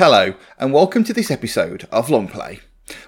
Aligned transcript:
Hello, 0.00 0.32
and 0.58 0.72
welcome 0.72 1.04
to 1.04 1.12
this 1.12 1.30
episode 1.30 1.86
of 1.92 2.06
Longplay. 2.06 2.60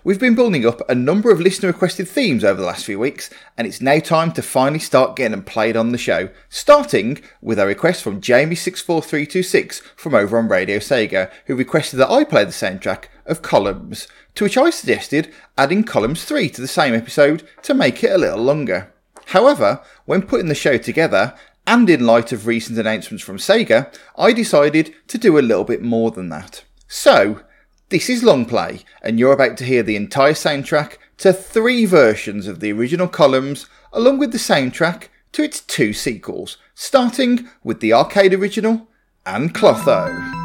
We've 0.04 0.21
been 0.21 0.35
building 0.35 0.67
up 0.67 0.82
a 0.90 0.94
number 0.94 1.30
of 1.30 1.40
listener 1.40 1.68
requested 1.68 2.06
themes 2.06 2.44
over 2.44 2.60
the 2.60 2.66
last 2.66 2.84
few 2.84 2.98
weeks, 2.98 3.30
and 3.56 3.66
it's 3.66 3.80
now 3.80 3.98
time 3.98 4.30
to 4.32 4.42
finally 4.42 4.79
start 4.79 5.16
getting 5.16 5.30
them 5.30 5.42
played 5.42 5.74
on 5.74 5.92
the 5.92 5.96
show. 5.96 6.28
Starting 6.50 7.22
with 7.40 7.58
a 7.58 7.66
request 7.66 8.02
from 8.02 8.20
Jamie64326 8.20 9.80
from 9.96 10.14
over 10.14 10.36
on 10.36 10.48
Radio 10.48 10.76
Sega, 10.76 11.32
who 11.46 11.56
requested 11.56 11.98
that 11.98 12.10
I 12.10 12.24
play 12.24 12.44
the 12.44 12.50
soundtrack 12.50 13.04
of 13.24 13.40
Columns, 13.40 14.06
to 14.35 14.45
which 14.45 14.59
I 14.59 14.69
suggested 14.69 15.33
adding 15.56 15.85
Columns 15.85 16.27
3 16.27 16.51
to 16.51 16.61
the 16.61 16.69
same 16.69 16.93
episode 16.93 17.43
to 17.63 17.73
make 17.73 18.05
it 18.05 18.13
a 18.13 18.19
little 18.19 18.43
longer. 18.43 18.93
However, 19.29 19.81
when 20.05 20.21
putting 20.21 20.49
the 20.49 20.55
show 20.55 20.77
together, 20.77 21.33
and 21.67 21.89
in 21.89 22.05
light 22.05 22.33
of 22.33 22.47
recent 22.47 22.79
announcements 22.79 23.25
from 23.25 23.39
Sega, 23.39 23.91
I 24.19 24.35
decided 24.35 24.95
to 25.09 25.17
do 25.17 25.39
a 25.39 25.41
little 25.41 25.65
bit 25.65 25.81
more 25.81 26.11
than 26.11 26.29
that. 26.29 26.65
So, 26.95 27.41
this 27.89 28.11
is 28.11 28.23
Longplay, 28.23 28.85
and 29.00 29.19
you're 29.19 29.33
about 29.33 29.57
to 29.57 29.64
hear 29.64 29.83
the 29.83 29.96
entire 29.96 30.35
soundtrack 30.35 30.99
to 31.17 31.33
three 31.33 31.87
versions 31.87 32.46
of 32.46 32.60
the 32.60 32.70
original 32.70 33.09
columns, 33.09 33.66
along 33.95 34.19
with 34.19 34.30
the 34.30 34.37
soundtrack 34.37 35.09
to 35.33 35.42
its 35.42 35.62
two 35.62 35.95
sequels, 35.95 36.59
starting 36.74 37.48
with 37.64 37.80
the 37.80 37.95
arcade 37.95 38.34
original 38.34 38.88
and 39.24 39.55
Clotho. 39.55 40.41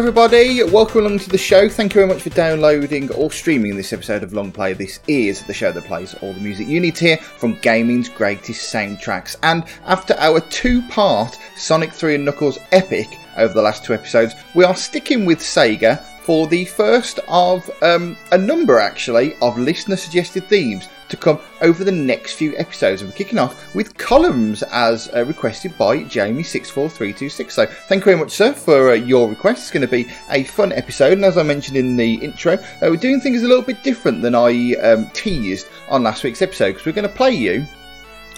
Everybody. 0.00 0.62
Welcome 0.62 1.00
along 1.00 1.18
to 1.18 1.28
the 1.28 1.36
show. 1.36 1.68
Thank 1.68 1.94
you 1.94 2.00
very 2.00 2.06
much 2.10 2.22
for 2.22 2.30
downloading 2.30 3.12
or 3.12 3.30
streaming 3.30 3.76
this 3.76 3.92
episode 3.92 4.22
of 4.22 4.30
Longplay. 4.30 4.74
This 4.74 4.98
is 5.06 5.44
the 5.44 5.52
show 5.52 5.72
that 5.72 5.84
plays 5.84 6.14
all 6.22 6.32
the 6.32 6.40
music 6.40 6.68
you 6.68 6.80
need 6.80 6.94
to 6.96 7.04
hear 7.04 7.16
from 7.18 7.56
gaming's 7.56 8.08
greatest 8.08 8.72
soundtracks. 8.72 9.36
And 9.42 9.62
after 9.84 10.14
our 10.14 10.40
two 10.40 10.80
part 10.88 11.38
Sonic 11.54 11.92
3 11.92 12.14
and 12.14 12.24
Knuckles 12.24 12.58
epic 12.72 13.08
over 13.36 13.52
the 13.52 13.60
last 13.60 13.84
two 13.84 13.92
episodes, 13.92 14.32
we 14.54 14.64
are 14.64 14.74
sticking 14.74 15.26
with 15.26 15.40
Sega 15.40 16.02
for 16.22 16.46
the 16.46 16.64
first 16.64 17.20
of 17.28 17.70
um, 17.82 18.16
a 18.32 18.38
number, 18.38 18.78
actually, 18.78 19.34
of 19.42 19.58
listener 19.58 19.96
suggested 19.96 20.48
themes 20.48 20.88
to 21.10 21.16
come 21.16 21.38
over 21.60 21.84
the 21.84 21.92
next 21.92 22.34
few 22.34 22.56
episodes. 22.56 23.02
And 23.02 23.10
we're 23.10 23.16
kicking 23.16 23.38
off 23.38 23.74
with 23.74 23.96
columns 23.96 24.62
as 24.64 25.10
uh, 25.14 25.24
requested 25.24 25.76
by 25.76 25.98
Jamie64326. 25.98 27.50
So 27.50 27.66
thank 27.66 28.00
you 28.00 28.04
very 28.06 28.16
much, 28.16 28.30
sir, 28.30 28.52
for 28.52 28.90
uh, 28.90 28.94
your 28.94 29.28
request. 29.28 29.62
It's 29.62 29.70
going 29.70 29.82
to 29.82 29.88
be 29.88 30.10
a 30.30 30.44
fun 30.44 30.72
episode. 30.72 31.14
And 31.14 31.24
as 31.24 31.36
I 31.36 31.42
mentioned 31.42 31.76
in 31.76 31.96
the 31.96 32.14
intro, 32.14 32.54
uh, 32.54 32.58
we're 32.82 32.96
doing 32.96 33.20
things 33.20 33.42
a 33.42 33.48
little 33.48 33.64
bit 33.64 33.82
different 33.82 34.22
than 34.22 34.34
I 34.34 34.74
um, 34.76 35.10
teased 35.10 35.68
on 35.88 36.02
last 36.02 36.24
week's 36.24 36.42
episode 36.42 36.72
because 36.72 36.86
we're 36.86 36.92
going 36.92 37.08
to 37.08 37.14
play 37.14 37.32
you 37.32 37.66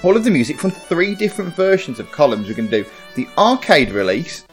all 0.03 0.17
of 0.17 0.25
the 0.25 0.31
music 0.31 0.59
from 0.59 0.71
three 0.71 1.15
different 1.15 1.55
versions 1.55 2.01
of 2.01 2.11
columns. 2.11 2.49
We're 2.49 2.55
going 2.55 2.71
to 2.71 2.83
do 2.83 2.91
the 3.15 3.29
arcade 3.39 3.93
release, 3.93 4.45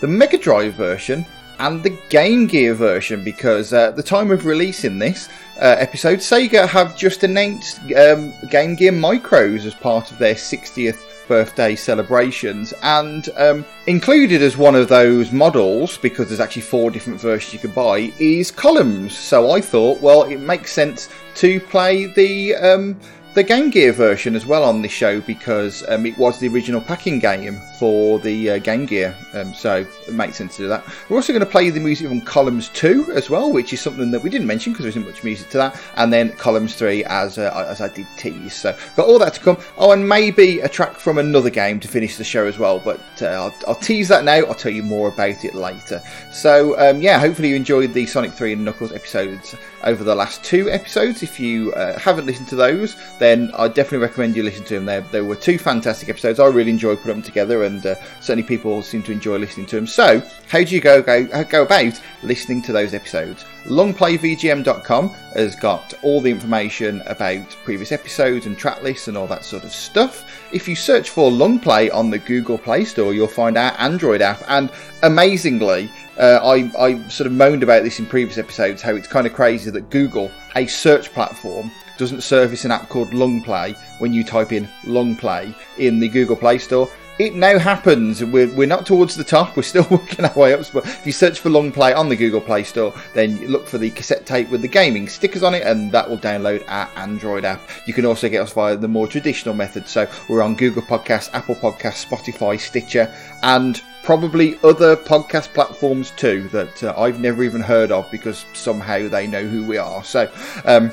the 0.00 0.06
Mega 0.06 0.38
Drive 0.38 0.74
version, 0.74 1.26
and 1.58 1.82
the 1.82 1.98
Game 2.08 2.46
Gear 2.46 2.74
version 2.74 3.22
because 3.24 3.72
uh, 3.72 3.88
at 3.88 3.96
the 3.96 4.02
time 4.02 4.30
of 4.30 4.46
releasing 4.46 4.98
this 4.98 5.28
uh, 5.60 5.76
episode, 5.78 6.18
Sega 6.18 6.68
have 6.68 6.96
just 6.96 7.22
announced 7.22 7.80
um, 7.92 8.32
Game 8.50 8.74
Gear 8.74 8.92
Micros 8.92 9.64
as 9.64 9.74
part 9.74 10.10
of 10.10 10.18
their 10.18 10.34
60th 10.34 10.98
birthday 11.26 11.74
celebrations 11.74 12.74
and 12.82 13.28
um, 13.36 13.64
included 13.86 14.42
as 14.42 14.56
one 14.56 14.74
of 14.74 14.88
those 14.88 15.32
models 15.32 15.98
because 15.98 16.28
there's 16.28 16.40
actually 16.40 16.62
four 16.62 16.90
different 16.90 17.20
versions 17.20 17.52
you 17.52 17.58
can 17.58 17.70
buy 17.70 18.12
is 18.18 18.50
columns. 18.50 19.16
So 19.16 19.50
i 19.50 19.60
thought 19.60 20.00
well 20.00 20.24
it 20.24 20.40
makes 20.40 20.72
sense 20.72 21.08
to 21.36 21.60
play 21.60 22.06
the 22.06 22.54
um, 22.56 23.00
the 23.34 23.42
Game 23.42 23.68
Gear 23.68 23.92
version 23.92 24.36
as 24.36 24.46
well 24.46 24.62
on 24.62 24.80
this 24.80 24.92
show 24.92 25.20
because 25.20 25.84
um, 25.88 26.06
it 26.06 26.16
was 26.16 26.38
the 26.38 26.46
original 26.46 26.80
pack-in 26.80 27.18
game 27.18 27.60
for 27.80 28.20
the 28.20 28.50
uh, 28.50 28.58
Game 28.58 28.86
Gear, 28.86 29.16
um, 29.32 29.52
so 29.52 29.84
it 30.06 30.14
makes 30.14 30.36
sense 30.36 30.56
to 30.56 30.62
do 30.62 30.68
that. 30.68 30.84
We're 31.08 31.16
also 31.16 31.32
going 31.32 31.44
to 31.44 31.50
play 31.50 31.68
the 31.70 31.80
music 31.80 32.06
from 32.06 32.20
Columns 32.20 32.68
2 32.68 33.10
as 33.12 33.30
well, 33.30 33.52
which 33.52 33.72
is 33.72 33.80
something 33.80 34.12
that 34.12 34.22
we 34.22 34.30
didn't 34.30 34.46
mention 34.46 34.72
because 34.72 34.84
there 34.84 34.90
isn't 34.90 35.04
much 35.04 35.24
music 35.24 35.50
to 35.50 35.58
that, 35.58 35.80
and 35.96 36.12
then 36.12 36.30
Columns 36.36 36.76
3 36.76 37.04
as 37.06 37.36
uh, 37.36 37.66
as 37.68 37.80
I 37.80 37.88
did 37.88 38.06
tease. 38.16 38.54
So 38.54 38.76
got 38.94 39.08
all 39.08 39.18
that 39.18 39.34
to 39.34 39.40
come. 39.40 39.58
Oh, 39.78 39.90
and 39.90 40.08
maybe 40.08 40.60
a 40.60 40.68
track 40.68 40.94
from 40.94 41.18
another 41.18 41.50
game 41.50 41.80
to 41.80 41.88
finish 41.88 42.16
the 42.16 42.24
show 42.24 42.46
as 42.46 42.58
well, 42.58 42.78
but 42.78 43.00
uh, 43.20 43.26
I'll, 43.26 43.54
I'll, 43.66 43.74
tease 43.74 44.06
that 44.08 44.22
now. 44.22 44.44
I'll 44.44 44.54
tell 44.54 44.72
you 44.72 44.84
more 44.84 45.08
about 45.08 45.44
it 45.44 45.56
later. 45.56 46.00
So 46.30 46.78
um, 46.78 47.02
yeah, 47.02 47.18
hopefully 47.18 47.48
you 47.48 47.56
enjoyed 47.56 47.94
the 47.94 48.06
Sonic 48.06 48.32
3 48.32 48.52
and 48.52 48.64
Knuckles 48.64 48.92
episodes 48.92 49.56
over 49.84 50.04
the 50.04 50.14
last 50.14 50.42
two 50.42 50.70
episodes. 50.70 51.22
If 51.22 51.38
you 51.38 51.72
uh, 51.72 51.98
haven't 51.98 52.26
listened 52.26 52.48
to 52.48 52.56
those, 52.56 52.96
then 53.18 53.50
I 53.54 53.68
definitely 53.68 53.98
recommend 53.98 54.36
you 54.36 54.42
listen 54.42 54.64
to 54.66 54.74
them. 54.74 54.86
They, 54.86 55.00
they 55.12 55.20
were 55.20 55.36
two 55.36 55.58
fantastic 55.58 56.08
episodes. 56.08 56.40
I 56.40 56.46
really 56.46 56.70
enjoyed 56.70 56.98
putting 56.98 57.14
them 57.14 57.22
together, 57.22 57.64
and 57.64 57.84
uh, 57.84 57.94
certainly 58.20 58.42
people 58.42 58.82
seem 58.82 59.02
to 59.04 59.12
enjoy 59.12 59.38
listening 59.38 59.66
to 59.66 59.76
them. 59.76 59.86
So, 59.86 60.22
how 60.48 60.62
do 60.64 60.74
you 60.74 60.80
go 60.80 61.02
go 61.02 61.44
go 61.44 61.62
about 61.62 62.00
listening 62.22 62.62
to 62.62 62.72
those 62.72 62.94
episodes? 62.94 63.44
Longplayvgm.com 63.64 65.08
has 65.34 65.56
got 65.56 65.94
all 66.02 66.20
the 66.20 66.30
information 66.30 67.02
about 67.06 67.56
previous 67.64 67.92
episodes 67.92 68.46
and 68.46 68.58
track 68.58 68.82
lists 68.82 69.08
and 69.08 69.16
all 69.16 69.26
that 69.26 69.44
sort 69.44 69.64
of 69.64 69.72
stuff. 69.72 70.30
If 70.52 70.68
you 70.68 70.76
search 70.76 71.10
for 71.10 71.30
Longplay 71.30 71.92
on 71.92 72.10
the 72.10 72.18
Google 72.18 72.58
Play 72.58 72.84
Store, 72.84 73.14
you'll 73.14 73.26
find 73.26 73.56
our 73.56 73.74
Android 73.78 74.20
app, 74.22 74.42
and 74.48 74.70
amazingly. 75.02 75.90
Uh, 76.16 76.38
I, 76.44 76.70
I 76.78 77.08
sort 77.08 77.26
of 77.26 77.32
moaned 77.32 77.64
about 77.64 77.82
this 77.82 77.98
in 77.98 78.06
previous 78.06 78.38
episodes 78.38 78.80
how 78.80 78.94
it's 78.94 79.08
kind 79.08 79.26
of 79.26 79.32
crazy 79.32 79.70
that 79.72 79.90
Google, 79.90 80.30
a 80.54 80.66
search 80.66 81.12
platform, 81.12 81.72
doesn't 81.96 82.22
service 82.22 82.64
an 82.64 82.70
app 82.70 82.88
called 82.88 83.10
Longplay 83.10 83.76
when 83.98 84.12
you 84.12 84.24
type 84.24 84.52
in 84.52 84.68
Longplay 84.82 85.54
in 85.78 85.98
the 85.98 86.08
Google 86.08 86.36
Play 86.36 86.58
Store. 86.58 86.88
It 87.16 87.36
now 87.36 87.60
happens. 87.60 88.24
We're, 88.24 88.52
we're 88.52 88.66
not 88.66 88.86
towards 88.86 89.14
the 89.14 89.22
top. 89.22 89.56
We're 89.56 89.62
still 89.62 89.86
working 89.88 90.24
our 90.24 90.34
way 90.34 90.52
up. 90.52 90.64
But 90.72 90.84
if 90.84 91.06
you 91.06 91.12
search 91.12 91.38
for 91.38 91.48
Longplay 91.48 91.96
on 91.96 92.08
the 92.08 92.16
Google 92.16 92.40
Play 92.40 92.64
Store, 92.64 92.92
then 93.12 93.46
look 93.46 93.68
for 93.68 93.78
the 93.78 93.90
cassette 93.90 94.26
tape 94.26 94.50
with 94.50 94.62
the 94.62 94.68
gaming 94.68 95.06
stickers 95.06 95.44
on 95.44 95.54
it, 95.54 95.62
and 95.62 95.92
that 95.92 96.10
will 96.10 96.18
download 96.18 96.64
our 96.66 96.90
Android 96.96 97.44
app. 97.44 97.60
You 97.86 97.94
can 97.94 98.04
also 98.04 98.28
get 98.28 98.42
us 98.42 98.52
via 98.52 98.76
the 98.76 98.88
more 98.88 99.06
traditional 99.06 99.54
method. 99.54 99.86
So 99.86 100.10
we're 100.28 100.42
on 100.42 100.56
Google 100.56 100.82
Podcasts, 100.82 101.30
Apple 101.32 101.54
Podcasts, 101.54 102.04
Spotify, 102.04 102.58
Stitcher, 102.58 103.14
and 103.44 103.80
probably 104.02 104.58
other 104.64 104.96
podcast 104.96 105.54
platforms 105.54 106.10
too 106.16 106.48
that 106.48 106.82
uh, 106.82 106.94
I've 106.98 107.20
never 107.20 107.44
even 107.44 107.60
heard 107.60 107.92
of 107.92 108.10
because 108.10 108.44
somehow 108.54 109.08
they 109.08 109.28
know 109.28 109.46
who 109.46 109.64
we 109.64 109.78
are. 109.78 110.02
So. 110.02 110.30
Um, 110.64 110.92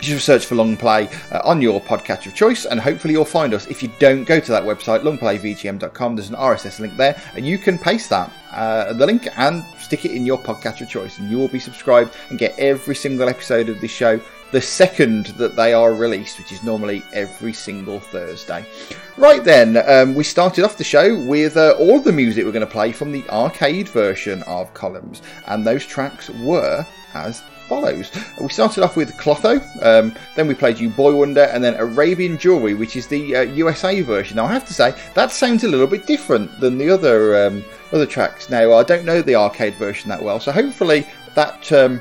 just 0.00 0.24
search 0.24 0.46
for 0.46 0.54
Longplay 0.54 1.10
uh, 1.32 1.40
on 1.44 1.60
your 1.60 1.80
podcast 1.80 2.26
of 2.26 2.34
choice, 2.34 2.64
and 2.66 2.80
hopefully 2.80 3.14
you'll 3.14 3.24
find 3.24 3.54
us. 3.54 3.66
If 3.66 3.82
you 3.82 3.90
don't 3.98 4.24
go 4.24 4.40
to 4.40 4.52
that 4.52 4.62
website, 4.62 5.02
longplayvgm.com, 5.02 6.16
there's 6.16 6.30
an 6.30 6.36
RSS 6.36 6.80
link 6.80 6.96
there, 6.96 7.20
and 7.34 7.46
you 7.46 7.58
can 7.58 7.78
paste 7.78 8.10
that 8.10 8.32
uh, 8.52 8.92
the 8.92 9.06
link 9.06 9.28
and 9.36 9.64
stick 9.78 10.04
it 10.04 10.12
in 10.12 10.24
your 10.24 10.38
podcast 10.38 10.80
of 10.80 10.88
choice, 10.88 11.18
and 11.18 11.30
you 11.30 11.38
will 11.38 11.48
be 11.48 11.58
subscribed 11.58 12.14
and 12.30 12.38
get 12.38 12.58
every 12.58 12.94
single 12.94 13.28
episode 13.28 13.68
of 13.68 13.80
this 13.80 13.90
show 13.90 14.20
the 14.50 14.60
second 14.60 15.26
that 15.36 15.56
they 15.56 15.74
are 15.74 15.92
released, 15.92 16.38
which 16.38 16.52
is 16.52 16.62
normally 16.62 17.02
every 17.12 17.52
single 17.52 18.00
Thursday. 18.00 18.64
Right 19.18 19.44
then, 19.44 19.76
um, 19.88 20.14
we 20.14 20.24
started 20.24 20.64
off 20.64 20.78
the 20.78 20.84
show 20.84 21.22
with 21.24 21.56
uh, 21.56 21.74
all 21.78 22.00
the 22.00 22.12
music 22.12 22.44
we're 22.44 22.52
going 22.52 22.66
to 22.66 22.72
play 22.72 22.92
from 22.92 23.12
the 23.12 23.28
arcade 23.28 23.88
version 23.88 24.42
of 24.44 24.72
Columns, 24.72 25.20
and 25.46 25.66
those 25.66 25.84
tracks 25.84 26.30
were 26.30 26.86
as 27.14 27.42
follows. 27.68 28.10
We 28.40 28.48
started 28.48 28.82
off 28.82 28.96
with 28.96 29.16
Clotho, 29.16 29.60
um, 29.82 30.14
then 30.34 30.48
we 30.48 30.54
played 30.54 30.78
You 30.78 30.88
Boy 30.88 31.14
Wonder, 31.14 31.44
and 31.44 31.62
then 31.62 31.74
Arabian 31.74 32.38
Jewelry, 32.38 32.74
which 32.74 32.96
is 32.96 33.06
the 33.06 33.36
uh, 33.36 33.42
USA 33.42 34.00
version. 34.00 34.36
Now, 34.36 34.46
I 34.46 34.52
have 34.52 34.66
to 34.66 34.74
say, 34.74 34.94
that 35.14 35.30
sounds 35.30 35.64
a 35.64 35.68
little 35.68 35.86
bit 35.86 36.06
different 36.06 36.58
than 36.60 36.78
the 36.78 36.90
other 36.90 37.46
um, 37.46 37.64
other 37.92 38.06
tracks. 38.06 38.50
Now, 38.50 38.74
I 38.74 38.82
don't 38.82 39.04
know 39.04 39.22
the 39.22 39.36
arcade 39.36 39.74
version 39.74 40.08
that 40.08 40.22
well, 40.22 40.40
so 40.40 40.52
hopefully 40.52 41.06
that 41.34 41.70
um, 41.72 42.00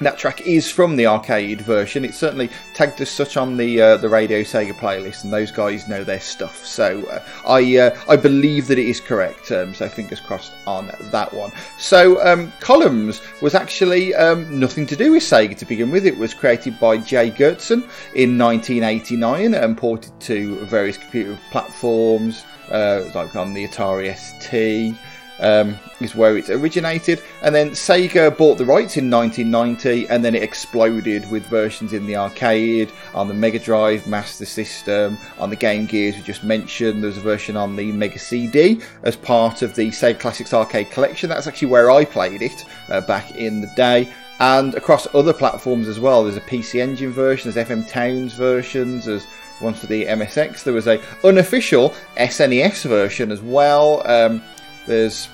that 0.00 0.18
track 0.18 0.40
is 0.42 0.70
from 0.70 0.96
the 0.96 1.06
arcade 1.06 1.60
version. 1.60 2.04
It's 2.04 2.16
certainly 2.16 2.48
tagged 2.74 3.00
as 3.00 3.10
such 3.10 3.36
on 3.36 3.56
the 3.56 3.80
uh, 3.80 3.96
the 3.98 4.08
Radio 4.08 4.40
Sega 4.40 4.72
playlist, 4.72 5.24
and 5.24 5.32
those 5.32 5.50
guys 5.50 5.88
know 5.88 6.04
their 6.04 6.20
stuff. 6.20 6.64
So 6.64 7.06
uh, 7.08 7.22
I 7.46 7.76
uh, 7.76 7.98
I 8.08 8.16
believe 8.16 8.66
that 8.68 8.78
it 8.78 8.86
is 8.86 9.00
correct. 9.00 9.52
Um, 9.52 9.74
so 9.74 9.88
fingers 9.88 10.20
crossed 10.20 10.52
on 10.66 10.90
that 11.10 11.32
one. 11.32 11.52
So 11.78 12.24
um, 12.26 12.52
Columns 12.60 13.20
was 13.42 13.54
actually 13.54 14.14
um, 14.14 14.58
nothing 14.58 14.86
to 14.86 14.96
do 14.96 15.12
with 15.12 15.22
Sega 15.22 15.56
to 15.58 15.66
begin 15.66 15.90
with. 15.90 16.06
It 16.06 16.16
was 16.16 16.34
created 16.34 16.80
by 16.80 16.98
Jay 16.98 17.30
Geertsen 17.30 17.82
in 18.14 18.38
1989 18.38 19.54
and 19.54 19.76
ported 19.76 20.18
to 20.20 20.56
various 20.66 20.96
computer 20.96 21.38
platforms, 21.50 22.44
uh, 22.70 23.02
like 23.14 23.36
on 23.36 23.52
the 23.52 23.66
Atari 23.66 24.16
ST 24.16 24.96
um, 25.40 25.78
is 26.00 26.14
where 26.14 26.36
it 26.36 26.48
originated. 26.50 27.22
And 27.42 27.54
then 27.54 27.70
Sega 27.70 28.36
bought 28.36 28.58
the 28.58 28.64
rights 28.64 28.96
in 28.96 29.10
1990, 29.10 30.08
and 30.08 30.24
then 30.24 30.34
it 30.34 30.42
exploded 30.42 31.30
with 31.30 31.44
versions 31.46 31.92
in 31.92 32.06
the 32.06 32.16
arcade, 32.16 32.92
on 33.14 33.28
the 33.28 33.34
Mega 33.34 33.58
Drive, 33.58 34.06
Master 34.06 34.44
System, 34.44 35.18
on 35.38 35.50
the 35.50 35.56
Game 35.56 35.86
Gears 35.86 36.16
we 36.16 36.22
just 36.22 36.44
mentioned. 36.44 37.02
There's 37.02 37.16
a 37.16 37.20
version 37.22 37.56
on 37.56 37.76
the 37.76 37.92
Mega 37.92 38.18
CD 38.18 38.80
as 39.02 39.16
part 39.16 39.62
of 39.62 39.74
the 39.74 39.88
Sega 39.88 40.18
Classics 40.18 40.54
Arcade 40.54 40.90
Collection. 40.90 41.28
That's 41.28 41.46
actually 41.46 41.68
where 41.68 41.90
I 41.90 42.04
played 42.04 42.42
it 42.42 42.64
uh, 42.88 43.00
back 43.02 43.34
in 43.36 43.60
the 43.60 43.72
day. 43.76 44.12
And 44.38 44.74
across 44.74 45.06
other 45.14 45.34
platforms 45.34 45.86
as 45.86 46.00
well. 46.00 46.24
There's 46.24 46.38
a 46.38 46.40
PC 46.40 46.80
Engine 46.80 47.12
version, 47.12 47.52
there's 47.52 47.68
FM 47.68 47.86
Towns 47.86 48.32
versions, 48.32 49.04
there's 49.04 49.26
one 49.60 49.74
for 49.74 49.86
the 49.86 50.06
MSX. 50.06 50.64
There 50.64 50.74
was 50.74 50.86
a 50.86 51.00
unofficial 51.24 51.94
SNES 52.16 52.88
version 52.88 53.30
as 53.30 53.42
well. 53.42 54.02
Um, 54.06 54.42
there's 54.86 55.28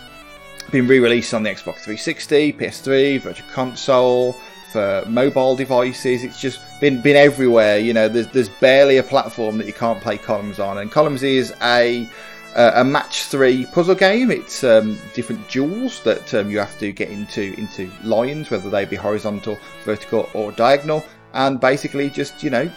been 0.70 0.86
re-released 0.86 1.32
on 1.34 1.42
the 1.42 1.50
Xbox 1.50 1.80
360, 1.80 2.52
PS3, 2.54 3.20
Virtual 3.20 3.48
Console, 3.50 4.34
for 4.72 5.04
mobile 5.08 5.56
devices. 5.56 6.24
It's 6.24 6.40
just 6.40 6.60
been 6.80 7.00
been 7.00 7.16
everywhere. 7.16 7.78
You 7.78 7.94
know, 7.94 8.08
there's 8.08 8.26
there's 8.28 8.48
barely 8.48 8.98
a 8.98 9.02
platform 9.02 9.58
that 9.58 9.66
you 9.66 9.72
can't 9.72 10.00
play 10.00 10.18
Columns 10.18 10.58
on, 10.58 10.78
and 10.78 10.90
Columns 10.90 11.22
is 11.22 11.54
a 11.62 12.08
a 12.56 12.82
match 12.84 13.24
three 13.24 13.66
puzzle 13.66 13.94
game. 13.94 14.30
It's 14.30 14.64
um, 14.64 14.98
different 15.14 15.46
jewels 15.48 16.02
that 16.04 16.32
um, 16.34 16.50
you 16.50 16.58
have 16.58 16.78
to 16.78 16.90
get 16.92 17.10
into 17.10 17.54
into 17.58 17.90
lines, 18.02 18.50
whether 18.50 18.70
they 18.70 18.84
be 18.84 18.96
horizontal, 18.96 19.58
vertical, 19.84 20.28
or 20.34 20.52
diagonal, 20.52 21.04
and 21.34 21.60
basically 21.60 22.10
just 22.10 22.42
you 22.42 22.50
know 22.50 22.70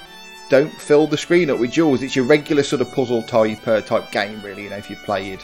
don't 0.50 0.74
fill 0.74 1.08
the 1.08 1.18
screen 1.18 1.50
up 1.50 1.60
with 1.60 1.72
jewels. 1.72 2.02
It's 2.02 2.16
your 2.16 2.26
regular 2.26 2.64
sort 2.64 2.82
of 2.82 2.92
puzzle 2.92 3.24
type 3.24 3.68
uh, 3.68 3.82
type 3.82 4.12
game, 4.12 4.42
really. 4.42 4.64
You 4.64 4.70
know, 4.70 4.78
if 4.78 4.90
you 4.90 4.96
played 4.98 5.40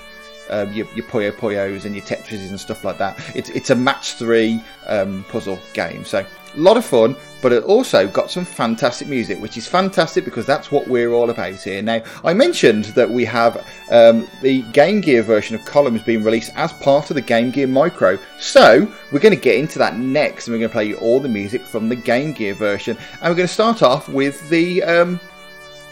um, 0.49 0.71
your, 0.73 0.87
your 0.95 1.05
Puyo 1.05 1.31
Puyos 1.31 1.85
and 1.85 1.95
your 1.95 2.05
Tetrises 2.05 2.49
and 2.49 2.59
stuff 2.59 2.83
like 2.83 2.97
that. 2.97 3.19
It's, 3.35 3.49
it's 3.49 3.69
a 3.69 3.75
match 3.75 4.13
three 4.13 4.61
um, 4.87 5.25
puzzle 5.29 5.59
game. 5.73 6.05
So 6.05 6.19
a 6.55 6.59
lot 6.59 6.77
of 6.77 6.85
fun, 6.85 7.15
but 7.41 7.51
it 7.51 7.63
also 7.63 8.07
got 8.07 8.31
some 8.31 8.45
fantastic 8.45 9.07
music, 9.07 9.39
which 9.41 9.57
is 9.57 9.67
fantastic 9.67 10.25
because 10.25 10.45
that's 10.45 10.71
what 10.71 10.87
we're 10.87 11.11
all 11.11 11.29
about 11.29 11.61
here. 11.61 11.81
Now, 11.81 12.01
I 12.23 12.33
mentioned 12.33 12.85
that 12.85 13.09
we 13.09 13.25
have 13.25 13.57
um, 13.91 14.27
the 14.41 14.61
Game 14.71 15.01
Gear 15.01 15.21
version 15.21 15.55
of 15.55 15.65
Columns 15.65 16.01
being 16.01 16.23
released 16.23 16.51
as 16.55 16.71
part 16.73 17.09
of 17.11 17.15
the 17.15 17.21
Game 17.21 17.51
Gear 17.51 17.67
Micro, 17.67 18.17
so 18.39 18.87
we're 19.11 19.19
going 19.19 19.35
to 19.35 19.41
get 19.41 19.57
into 19.57 19.77
that 19.79 19.97
next, 19.97 20.47
and 20.47 20.53
we're 20.53 20.59
going 20.59 20.69
to 20.69 20.73
play 20.73 20.85
you 20.85 20.95
all 20.97 21.19
the 21.19 21.29
music 21.29 21.61
from 21.61 21.89
the 21.89 21.95
Game 21.95 22.31
Gear 22.31 22.53
version, 22.53 22.97
and 23.13 23.23
we're 23.23 23.35
going 23.35 23.47
to 23.47 23.53
start 23.53 23.83
off 23.83 24.07
with 24.07 24.47
the 24.49 24.81
um, 24.83 25.19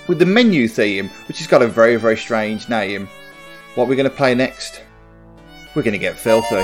with 0.08 0.20
the 0.20 0.26
menu 0.26 0.68
theme, 0.68 1.10
which 1.28 1.40
has 1.40 1.48
got 1.48 1.62
a 1.62 1.68
very 1.68 1.98
very 1.98 2.18
strange 2.18 2.70
name. 2.70 3.10
What 3.76 3.88
we're 3.88 3.96
going 3.96 4.10
to 4.10 4.16
play 4.16 4.36
next? 4.36 4.82
We're 5.74 5.82
going 5.82 5.94
to 5.94 5.98
get 5.98 6.16
filthy. 6.16 6.64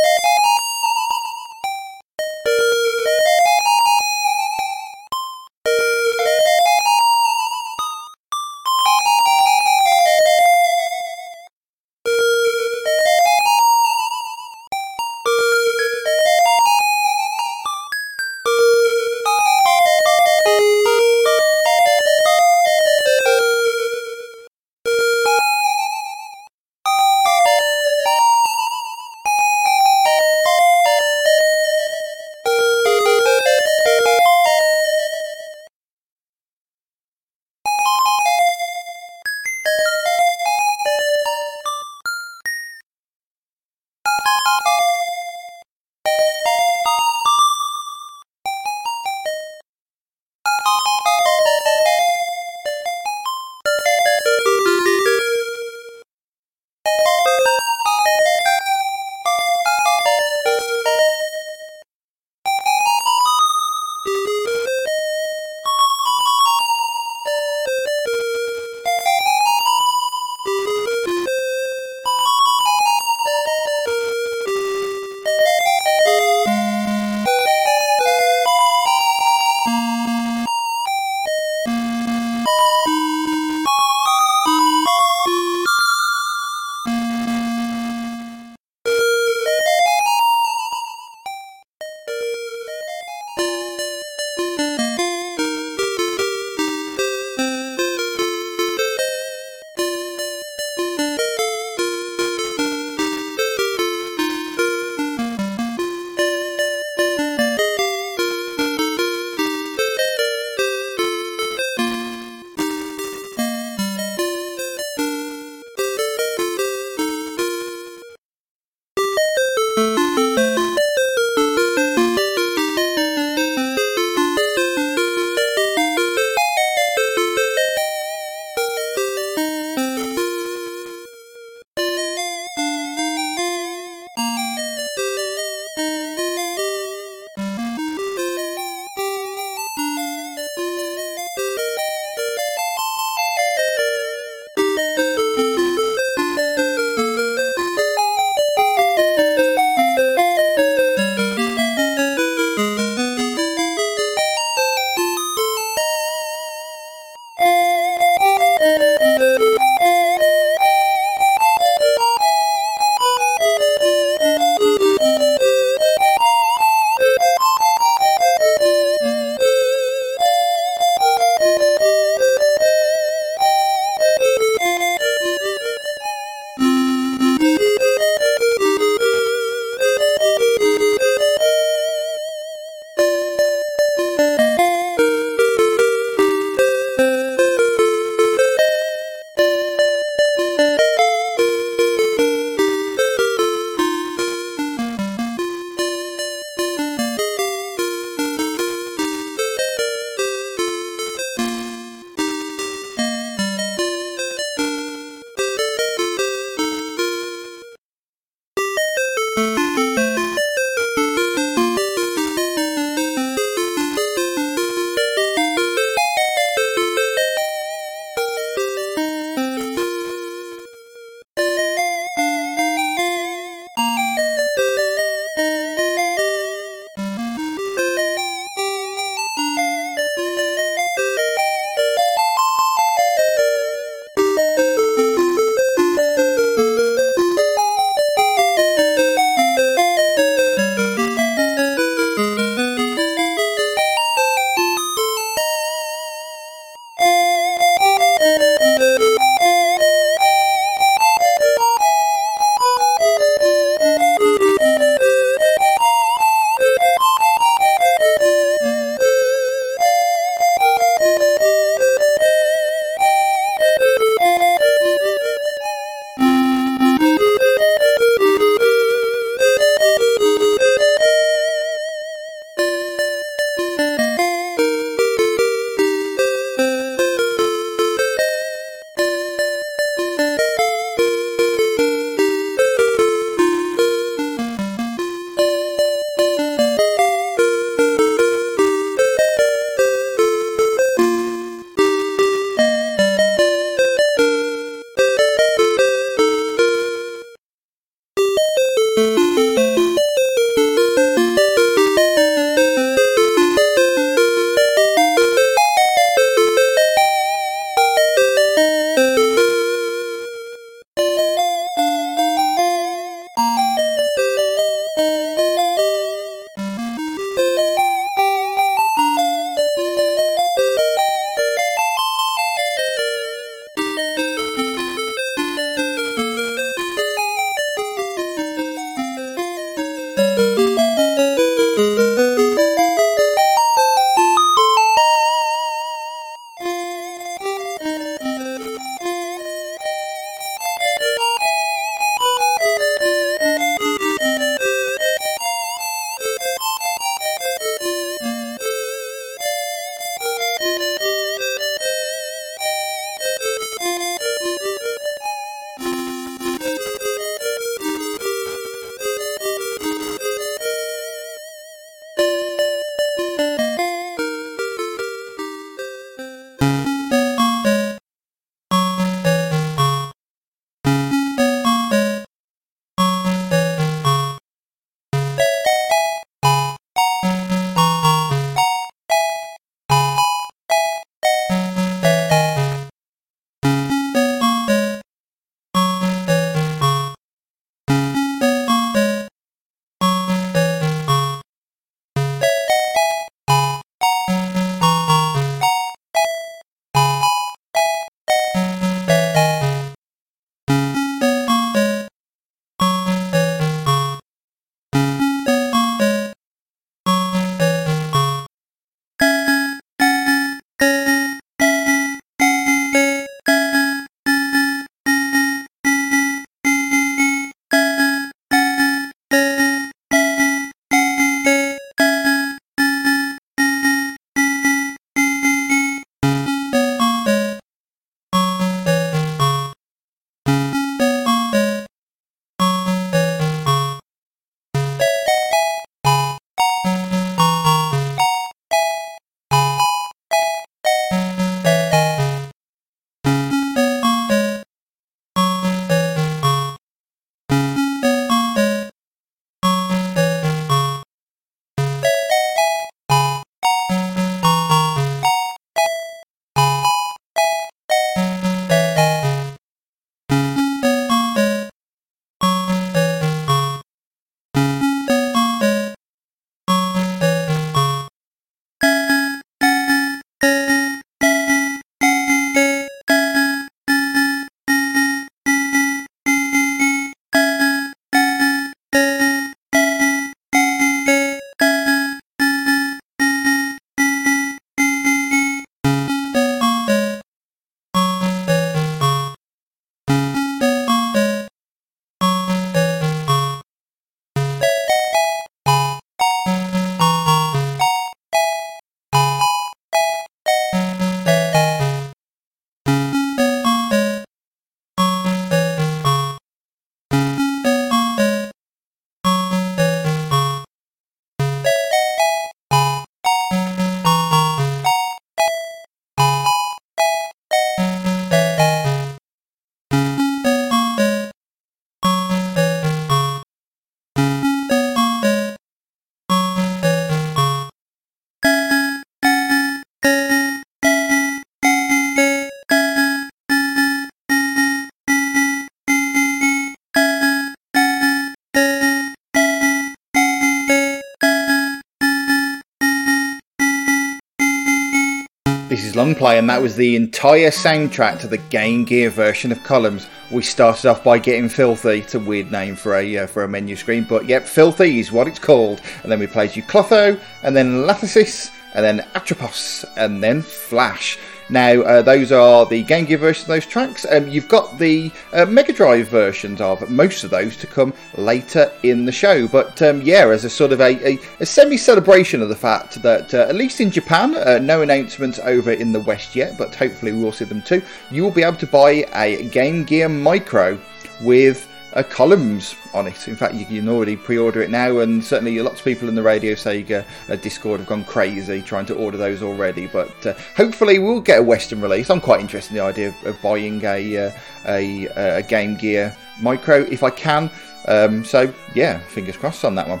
And 546.36 546.50
that 546.50 546.60
was 546.60 546.76
the 546.76 546.96
entire 546.96 547.50
soundtrack 547.50 548.20
to 548.20 548.28
the 548.28 548.36
Game 548.36 548.84
Gear 548.84 549.08
version 549.08 549.50
of 549.52 549.62
Columns. 549.64 550.06
We 550.30 550.42
started 550.42 550.86
off 550.86 551.02
by 551.02 551.18
getting 551.18 551.48
Filthy. 551.48 552.00
It's 552.00 552.14
a 552.14 552.20
weird 552.20 552.52
name 552.52 552.76
for 552.76 552.94
a 552.94 553.18
uh, 553.18 553.26
for 553.26 553.44
a 553.44 553.48
menu 553.48 553.74
screen, 553.74 554.04
but 554.08 554.26
yep, 554.26 554.44
Filthy 554.44 555.00
is 555.00 555.10
what 555.10 555.28
it's 555.28 555.38
called. 555.38 555.80
And 556.02 556.12
then 556.12 556.18
we 556.18 556.26
played 556.26 556.54
you 556.54 556.62
Clotho, 556.62 557.18
and 557.42 557.56
then 557.56 557.86
Lathesis, 557.86 558.50
and 558.74 558.84
then 558.84 559.00
Atropos, 559.14 559.84
and 559.96 560.22
then 560.22 560.42
Flash. 560.42 561.18
Now, 561.48 561.82
uh, 561.82 562.02
those 562.02 562.32
are 562.32 562.66
the 562.66 562.82
Game 562.82 563.04
Gear 563.04 563.18
versions 563.18 563.42
of 563.44 563.48
those 563.48 563.66
tracks. 563.66 564.04
Um, 564.10 564.28
you've 564.28 564.48
got 564.48 564.78
the 564.78 565.12
uh, 565.32 565.46
Mega 565.46 565.72
Drive 565.72 566.08
versions 566.08 566.60
of 566.60 566.88
most 566.90 567.22
of 567.22 567.30
those 567.30 567.56
to 567.58 567.66
come 567.66 567.94
later 568.16 568.72
in 568.82 569.04
the 569.04 569.12
show. 569.12 569.46
But 569.46 569.80
um, 569.82 570.02
yeah, 570.02 570.26
as 570.28 570.44
a 570.44 570.50
sort 570.50 570.72
of 570.72 570.80
a, 570.80 571.14
a, 571.14 571.18
a 571.40 571.46
semi 571.46 571.76
celebration 571.76 572.42
of 572.42 572.48
the 572.48 572.56
fact 572.56 573.00
that, 573.02 573.32
uh, 573.32 573.46
at 573.48 573.54
least 573.54 573.80
in 573.80 573.90
Japan, 573.90 574.34
uh, 574.36 574.58
no 574.58 574.82
announcements 574.82 575.38
over 575.38 575.70
in 575.72 575.92
the 575.92 576.00
West 576.00 576.34
yet, 576.34 576.58
but 576.58 576.74
hopefully 576.74 577.12
we 577.12 577.22
will 577.22 577.32
see 577.32 577.44
them 577.44 577.62
too, 577.62 577.82
you 578.10 578.24
will 578.24 578.32
be 578.32 578.42
able 578.42 578.56
to 578.56 578.66
buy 578.66 579.06
a 579.14 579.48
Game 579.50 579.84
Gear 579.84 580.08
Micro 580.08 580.78
with 581.22 581.68
uh, 581.94 582.02
columns 582.02 582.74
on 582.92 583.06
it. 583.06 583.28
In 583.28 583.36
fact, 583.36 583.54
you 583.54 583.64
can 583.64 583.88
already 583.88 584.16
pre-order 584.16 584.62
it 584.62 584.70
now, 584.70 584.98
and 584.98 585.24
certainly 585.24 585.58
lots 585.60 585.78
of 585.78 585.84
people 585.84 586.08
in 586.08 586.14
the 586.14 586.22
Radio 586.22 586.54
Sega 586.54 587.04
uh, 587.28 587.36
Discord 587.36 587.80
have 587.80 587.88
gone 587.88 588.04
crazy 588.04 588.62
trying 588.62 588.86
to 588.86 588.94
order 588.94 589.16
those 589.16 589.42
already. 589.42 589.86
But 589.86 590.26
uh, 590.26 590.34
hopefully, 590.56 590.98
we'll 590.98 591.20
get 591.20 591.40
a 591.40 591.42
Western 591.42 591.80
release. 591.80 592.10
I'm 592.10 592.20
quite 592.20 592.40
interested 592.40 592.72
in 592.72 592.78
the 592.78 592.84
idea 592.84 593.08
of, 593.08 593.26
of 593.26 593.42
buying 593.42 593.82
a, 593.84 594.16
uh, 594.16 594.30
a, 594.66 595.06
a 595.38 595.42
Game 595.42 595.76
Gear 595.76 596.16
Micro 596.40 596.82
if 596.82 597.02
I 597.02 597.10
can. 597.10 597.50
Um, 597.88 598.24
so 598.24 598.52
yeah, 598.74 598.98
fingers 598.98 599.36
crossed 599.36 599.64
on 599.64 599.74
that 599.76 599.88
one. 599.88 600.00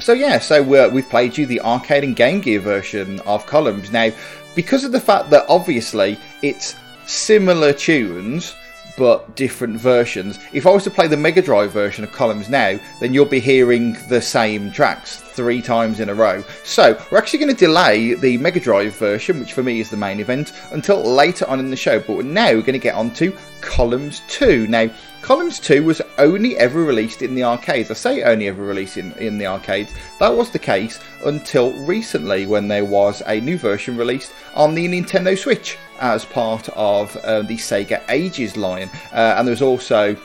So 0.00 0.12
yeah, 0.12 0.38
so 0.38 0.62
uh, 0.74 0.88
we've 0.88 1.08
played 1.08 1.36
you 1.36 1.46
the 1.46 1.60
arcade 1.62 2.04
and 2.04 2.14
Game 2.14 2.40
Gear 2.40 2.60
version 2.60 3.18
of 3.20 3.44
Columns 3.46 3.90
now, 3.90 4.10
because 4.54 4.84
of 4.84 4.92
the 4.92 5.00
fact 5.00 5.30
that 5.30 5.44
obviously 5.48 6.18
it's 6.42 6.76
similar 7.06 7.72
tunes 7.72 8.54
but 8.98 9.36
different 9.36 9.80
versions. 9.80 10.40
If 10.52 10.66
I 10.66 10.70
was 10.70 10.82
to 10.84 10.90
play 10.90 11.06
the 11.06 11.16
Mega 11.16 11.40
Drive 11.40 11.70
version 11.70 12.02
of 12.02 12.10
Columns 12.10 12.48
now, 12.48 12.78
then 13.00 13.14
you'll 13.14 13.24
be 13.24 13.38
hearing 13.38 13.96
the 14.08 14.20
same 14.20 14.72
tracks 14.72 15.16
three 15.20 15.62
times 15.62 16.00
in 16.00 16.08
a 16.08 16.14
row. 16.14 16.42
So 16.64 17.00
we're 17.10 17.18
actually 17.18 17.38
going 17.38 17.54
to 17.54 17.64
delay 17.64 18.14
the 18.14 18.36
Mega 18.38 18.58
Drive 18.58 18.96
version, 18.96 19.38
which 19.38 19.52
for 19.52 19.62
me 19.62 19.78
is 19.78 19.88
the 19.88 19.96
main 19.96 20.18
event, 20.18 20.52
until 20.72 21.00
later 21.00 21.48
on 21.48 21.60
in 21.60 21.70
the 21.70 21.76
show. 21.76 22.00
But 22.00 22.24
now 22.24 22.48
we're 22.48 22.60
going 22.60 22.72
to 22.72 22.78
get 22.80 22.96
on 22.96 23.14
to 23.14 23.32
Columns 23.60 24.20
2. 24.28 24.66
Now, 24.66 24.90
Columns 25.22 25.60
2 25.60 25.84
was 25.84 26.02
only 26.18 26.56
ever 26.56 26.82
released 26.82 27.22
in 27.22 27.36
the 27.36 27.44
arcades. 27.44 27.90
I 27.90 27.94
say 27.94 28.22
only 28.24 28.48
ever 28.48 28.62
released 28.62 28.96
in, 28.96 29.12
in 29.12 29.38
the 29.38 29.46
arcades. 29.46 29.92
That 30.18 30.34
was 30.34 30.50
the 30.50 30.58
case 30.58 30.98
until 31.24 31.72
recently 31.84 32.46
when 32.46 32.66
there 32.66 32.84
was 32.84 33.22
a 33.26 33.40
new 33.40 33.58
version 33.58 33.96
released 33.96 34.32
on 34.54 34.74
the 34.74 34.88
Nintendo 34.88 35.38
Switch 35.38 35.76
as 36.00 36.24
part 36.24 36.68
of 36.70 37.16
uh, 37.18 37.42
the 37.42 37.56
Sega 37.56 38.02
Ages 38.08 38.56
line. 38.56 38.90
Uh, 39.12 39.34
and 39.36 39.46
there 39.46 39.52
was 39.52 39.62
also 39.62 40.16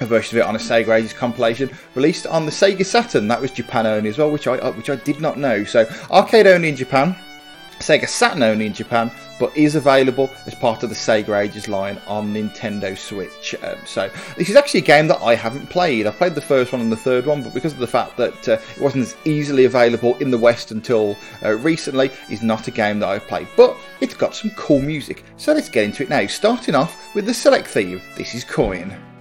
a 0.00 0.06
version 0.06 0.36
of 0.36 0.44
it 0.44 0.48
on 0.48 0.56
a 0.56 0.58
Sega 0.58 0.96
Ages 0.96 1.12
compilation 1.12 1.70
released 1.94 2.26
on 2.26 2.46
the 2.46 2.52
Sega 2.52 2.84
Saturn. 2.84 3.28
That 3.28 3.40
was 3.40 3.50
Japan 3.50 3.86
only 3.86 4.08
as 4.08 4.18
well, 4.18 4.30
which 4.30 4.46
I 4.46 4.58
uh, 4.58 4.72
which 4.72 4.90
I 4.90 4.96
did 4.96 5.20
not 5.20 5.38
know. 5.38 5.64
So 5.64 5.88
arcade 6.10 6.46
only 6.46 6.68
in 6.68 6.76
Japan, 6.76 7.16
Sega 7.84 8.08
Saturn 8.08 8.42
only 8.42 8.64
in 8.64 8.72
Japan, 8.72 9.10
but 9.38 9.54
is 9.54 9.74
available 9.74 10.30
as 10.46 10.54
part 10.54 10.82
of 10.82 10.88
the 10.88 10.94
Sega 10.94 11.38
Ages 11.38 11.68
line 11.68 12.00
on 12.06 12.32
Nintendo 12.32 12.96
Switch. 12.96 13.54
Um, 13.62 13.76
so 13.84 14.10
this 14.38 14.48
is 14.48 14.56
actually 14.56 14.80
a 14.80 14.84
game 14.84 15.06
that 15.08 15.20
I 15.20 15.34
haven't 15.34 15.68
played. 15.68 16.06
I 16.06 16.10
played 16.10 16.34
the 16.34 16.40
first 16.40 16.72
one 16.72 16.80
and 16.80 16.90
the 16.90 16.96
third 16.96 17.26
one, 17.26 17.42
but 17.42 17.52
because 17.52 17.74
of 17.74 17.78
the 17.78 17.86
fact 17.86 18.16
that 18.16 18.48
uh, 18.48 18.52
it 18.74 18.80
wasn't 18.80 19.04
as 19.04 19.16
easily 19.26 19.66
available 19.66 20.16
in 20.16 20.30
the 20.30 20.38
West 20.38 20.70
until 20.70 21.14
uh, 21.42 21.56
recently, 21.58 22.10
is 22.30 22.42
not 22.42 22.68
a 22.68 22.70
game 22.70 23.00
that 23.00 23.08
I've 23.08 23.26
played. 23.26 23.48
But 23.54 23.76
it's 24.00 24.14
got 24.14 24.34
some 24.34 24.50
cool 24.52 24.80
music, 24.80 25.22
so 25.36 25.52
let's 25.52 25.68
get 25.68 25.84
into 25.84 26.04
it 26.04 26.08
now. 26.08 26.26
Starting 26.26 26.74
off 26.74 27.14
with 27.14 27.26
the 27.26 27.34
select 27.34 27.66
theme. 27.66 28.00
This 28.16 28.34
is 28.34 28.44
Coin. 28.44 29.13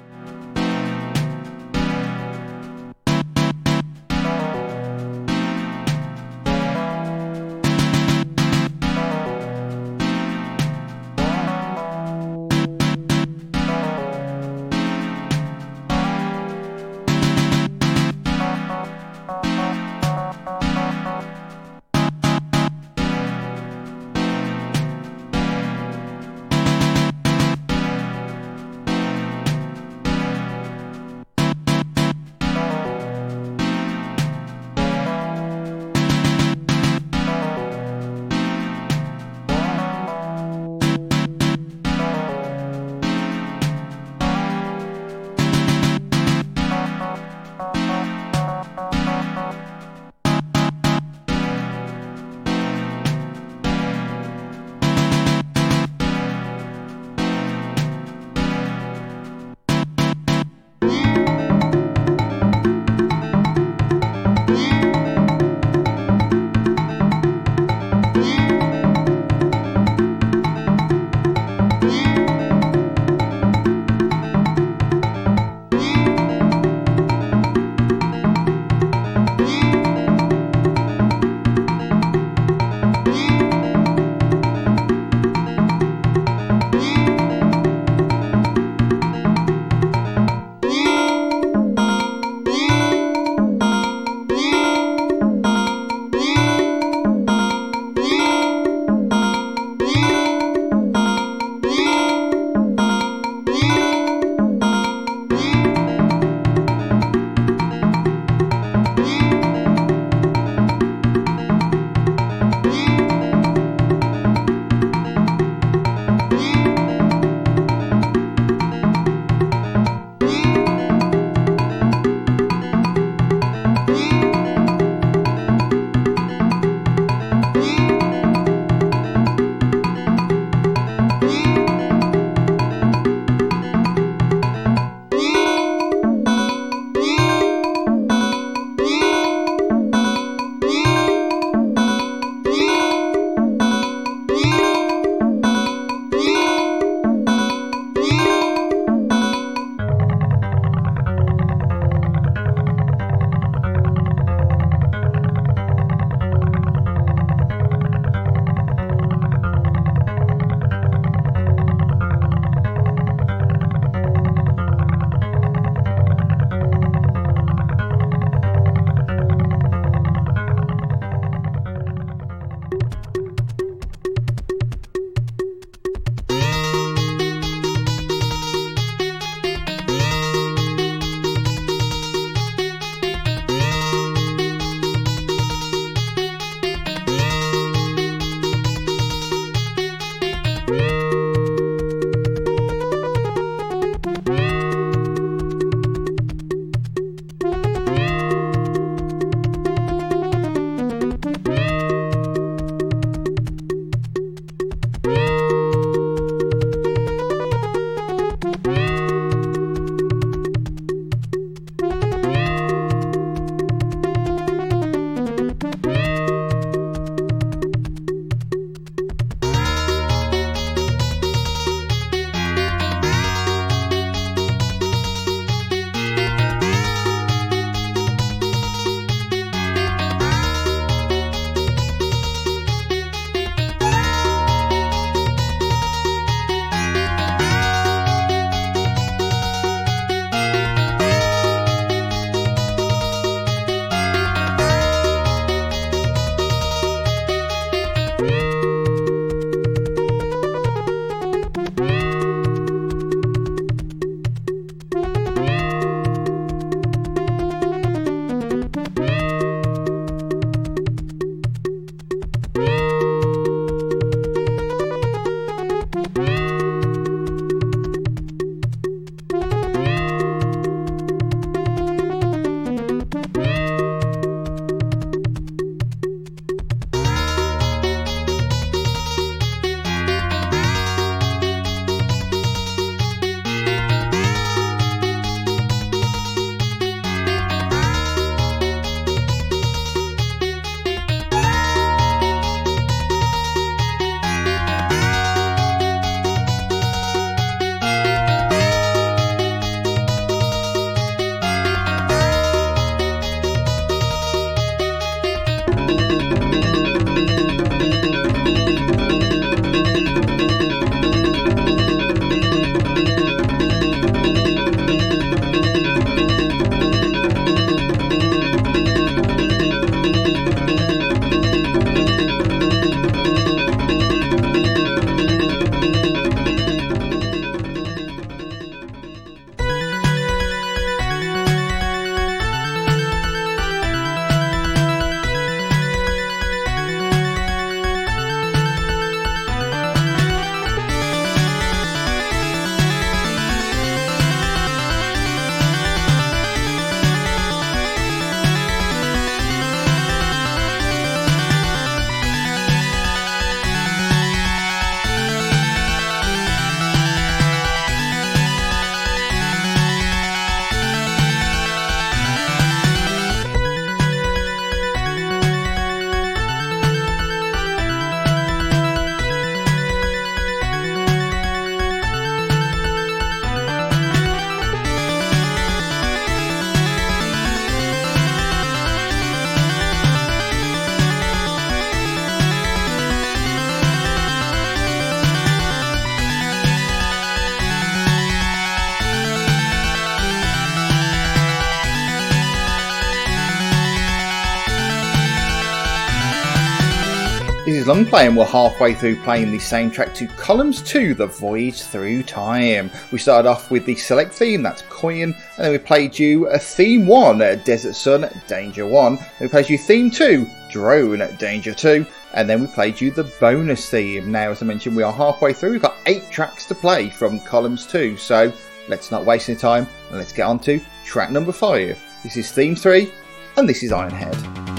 Is 397.66 397.86
Longplay 397.86 398.28
and 398.28 398.36
we're 398.36 398.43
halfway 398.43 398.93
through 398.93 399.22
playing 399.22 399.51
the 399.51 399.57
same 399.57 399.89
track 399.89 400.14
to 400.16 400.28
Columns 400.28 400.82
2, 400.82 401.14
The 401.14 401.28
Voyage 401.28 401.82
Through 401.82 402.24
Time. 402.24 402.91
We 403.14 403.18
started 403.18 403.47
off 403.47 403.72
with 403.72 403.86
the 403.86 403.95
select 403.95 404.34
theme, 404.34 404.61
that's 404.61 404.82
Coin, 404.89 405.34
and 405.34 405.36
then 405.57 405.72
we 405.72 405.78
played 405.78 406.20
you 406.20 406.47
a 406.49 406.59
theme 406.59 407.07
1, 407.07 407.38
Desert 407.64 407.95
Sun, 407.95 408.30
Danger 408.47 408.86
1, 408.86 409.16
then 409.16 409.26
we 409.39 409.47
played 409.47 409.70
you 409.70 409.78
theme 409.78 410.11
2, 410.11 410.45
Drone, 410.72 411.36
Danger 411.38 411.74
2, 411.74 412.05
and 412.34 412.49
then 412.49 412.59
we 412.59 412.68
played 412.68 412.99
you 412.99 413.11
the 413.11 413.24
bonus 413.39 413.89
theme. 413.89 414.30
Now, 414.30 414.51
as 414.51 414.61
I 414.61 414.66
mentioned, 414.66 414.97
we 414.97 415.03
are 415.03 415.14
halfway 415.14 415.53
through, 415.53 415.72
we've 415.72 415.82
got 415.82 415.95
8 416.05 416.30
tracks 416.30 416.66
to 416.66 416.76
play 416.76 417.09
from 417.09 417.39
Columns 417.39 417.88
2, 417.88 418.18
so 418.18 418.51
let's 418.89 419.09
not 419.09 419.24
waste 419.24 419.47
any 419.47 419.57
time 419.57 419.88
and 420.09 420.18
let's 420.18 420.34
get 420.34 420.47
on 420.47 420.59
to 420.59 420.82
track 421.05 421.32
number 421.32 421.53
5. 421.53 421.97
This 422.24 422.36
is 422.36 422.51
theme 422.51 422.76
3, 422.76 423.09
and 423.55 423.70
this 423.70 423.84
is 423.84 423.91
Ironhead. 423.91 424.72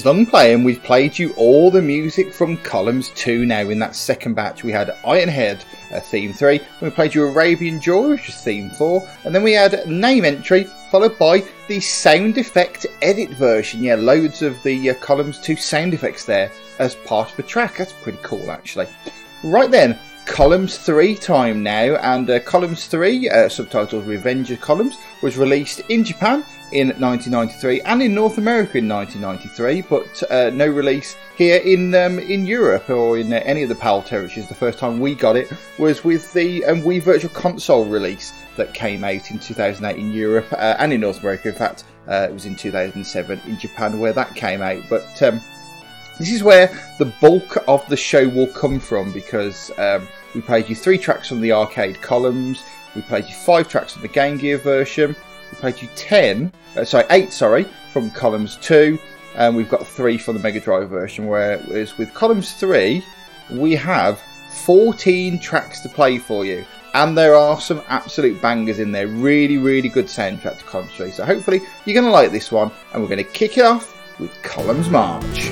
Is 0.00 0.06
Longplay, 0.06 0.54
and 0.54 0.64
we've 0.64 0.82
played 0.82 1.18
you 1.18 1.34
all 1.34 1.70
the 1.70 1.82
music 1.82 2.32
from 2.32 2.56
Columns 2.56 3.10
2 3.10 3.44
now. 3.44 3.68
In 3.68 3.78
that 3.80 3.94
second 3.94 4.32
batch, 4.32 4.64
we 4.64 4.72
had 4.72 4.96
Ironhead, 5.04 5.62
uh, 5.92 6.00
Theme 6.00 6.32
3, 6.32 6.58
we 6.80 6.88
played 6.88 7.14
you 7.14 7.26
Arabian 7.26 7.82
Joy, 7.82 8.08
which 8.08 8.30
Theme 8.30 8.70
4, 8.70 9.06
and 9.24 9.34
then 9.34 9.42
we 9.42 9.52
had 9.52 9.86
Name 9.86 10.24
Entry, 10.24 10.64
followed 10.90 11.18
by 11.18 11.44
the 11.68 11.80
sound 11.80 12.38
effect 12.38 12.86
edit 13.02 13.28
version. 13.30 13.82
Yeah, 13.82 13.96
loads 13.96 14.40
of 14.40 14.62
the 14.62 14.88
uh, 14.88 14.94
Columns 14.94 15.38
2 15.38 15.56
sound 15.56 15.92
effects 15.92 16.24
there 16.24 16.50
as 16.78 16.94
part 16.94 17.30
of 17.30 17.36
the 17.36 17.42
track. 17.42 17.76
That's 17.76 17.92
pretty 17.92 18.20
cool, 18.22 18.50
actually. 18.50 18.86
Right 19.44 19.70
then, 19.70 19.98
Columns 20.24 20.78
3 20.78 21.14
time 21.16 21.62
now, 21.62 21.96
and 21.96 22.30
uh, 22.30 22.40
Columns 22.40 22.86
3, 22.86 23.28
uh, 23.28 23.34
subtitled 23.48 24.06
Revenge 24.06 24.50
of 24.50 24.62
Columns, 24.62 24.96
was 25.20 25.36
released 25.36 25.82
in 25.90 26.04
Japan 26.04 26.42
in 26.72 26.88
1993 26.88 27.80
and 27.82 28.02
in 28.02 28.14
North 28.14 28.38
America 28.38 28.78
in 28.78 28.88
1993, 28.88 29.82
but 29.82 30.22
uh, 30.30 30.50
no 30.50 30.66
release 30.66 31.16
here 31.36 31.60
in 31.60 31.94
um, 31.94 32.18
in 32.18 32.46
Europe 32.46 32.88
or 32.90 33.18
in 33.18 33.32
uh, 33.32 33.40
any 33.44 33.62
of 33.62 33.68
the 33.68 33.74
PAL 33.74 34.02
territories. 34.02 34.48
The 34.48 34.54
first 34.54 34.78
time 34.78 35.00
we 35.00 35.14
got 35.14 35.36
it 35.36 35.50
was 35.78 36.04
with 36.04 36.32
the 36.32 36.64
um, 36.64 36.82
Wii 36.82 37.02
Virtual 37.02 37.30
Console 37.30 37.84
release 37.84 38.32
that 38.56 38.74
came 38.74 39.04
out 39.04 39.30
in 39.30 39.38
2008 39.38 39.98
in 39.98 40.12
Europe 40.12 40.52
uh, 40.52 40.76
and 40.78 40.92
in 40.92 41.00
North 41.00 41.20
America. 41.20 41.48
In 41.48 41.54
fact, 41.54 41.84
uh, 42.08 42.26
it 42.28 42.32
was 42.32 42.46
in 42.46 42.56
2007 42.56 43.40
in 43.46 43.58
Japan 43.58 43.98
where 43.98 44.12
that 44.12 44.34
came 44.34 44.62
out. 44.62 44.82
But 44.88 45.22
um, 45.22 45.40
this 46.18 46.30
is 46.30 46.42
where 46.42 46.68
the 46.98 47.06
bulk 47.20 47.56
of 47.66 47.86
the 47.88 47.96
show 47.96 48.28
will 48.28 48.48
come 48.48 48.78
from 48.78 49.12
because 49.12 49.70
um, 49.78 50.06
we 50.34 50.40
played 50.40 50.68
you 50.68 50.74
three 50.74 50.98
tracks 50.98 51.28
from 51.28 51.40
the 51.40 51.52
arcade 51.52 52.00
columns. 52.02 52.62
We 52.94 53.02
played 53.02 53.26
you 53.26 53.34
five 53.34 53.68
tracks 53.68 53.94
from 53.94 54.02
the 54.02 54.08
Game 54.08 54.36
Gear 54.36 54.58
version. 54.58 55.16
Played 55.60 55.82
you 55.82 55.88
10, 55.94 56.52
uh, 56.76 56.84
sorry, 56.84 57.04
8, 57.10 57.32
sorry, 57.32 57.66
from 57.92 58.10
columns 58.10 58.56
2, 58.62 58.98
and 59.36 59.54
we've 59.54 59.68
got 59.68 59.86
3 59.86 60.16
from 60.16 60.36
the 60.36 60.42
Mega 60.42 60.58
Drive 60.58 60.88
version, 60.88 61.26
whereas 61.26 61.98
with 61.98 62.14
columns 62.14 62.54
3, 62.54 63.04
we 63.52 63.74
have 63.74 64.20
14 64.64 65.38
tracks 65.38 65.80
to 65.80 65.88
play 65.88 66.18
for 66.18 66.44
you. 66.44 66.64
And 66.94 67.16
there 67.16 67.34
are 67.34 67.60
some 67.60 67.82
absolute 67.88 68.40
bangers 68.42 68.78
in 68.78 68.90
there. 68.90 69.06
Really, 69.06 69.58
really 69.58 69.88
good 69.88 70.06
soundtrack 70.06 70.58
to 70.58 70.64
Columns 70.64 70.92
3. 70.94 71.12
So 71.12 71.24
hopefully 71.24 71.60
you're 71.84 71.94
going 71.94 72.06
to 72.06 72.10
like 72.10 72.32
this 72.32 72.50
one. 72.50 72.72
And 72.92 73.00
we're 73.00 73.08
going 73.08 73.24
to 73.24 73.30
kick 73.30 73.58
it 73.58 73.64
off 73.64 74.18
with 74.18 74.42
Columns 74.42 74.88
March. 74.88 75.50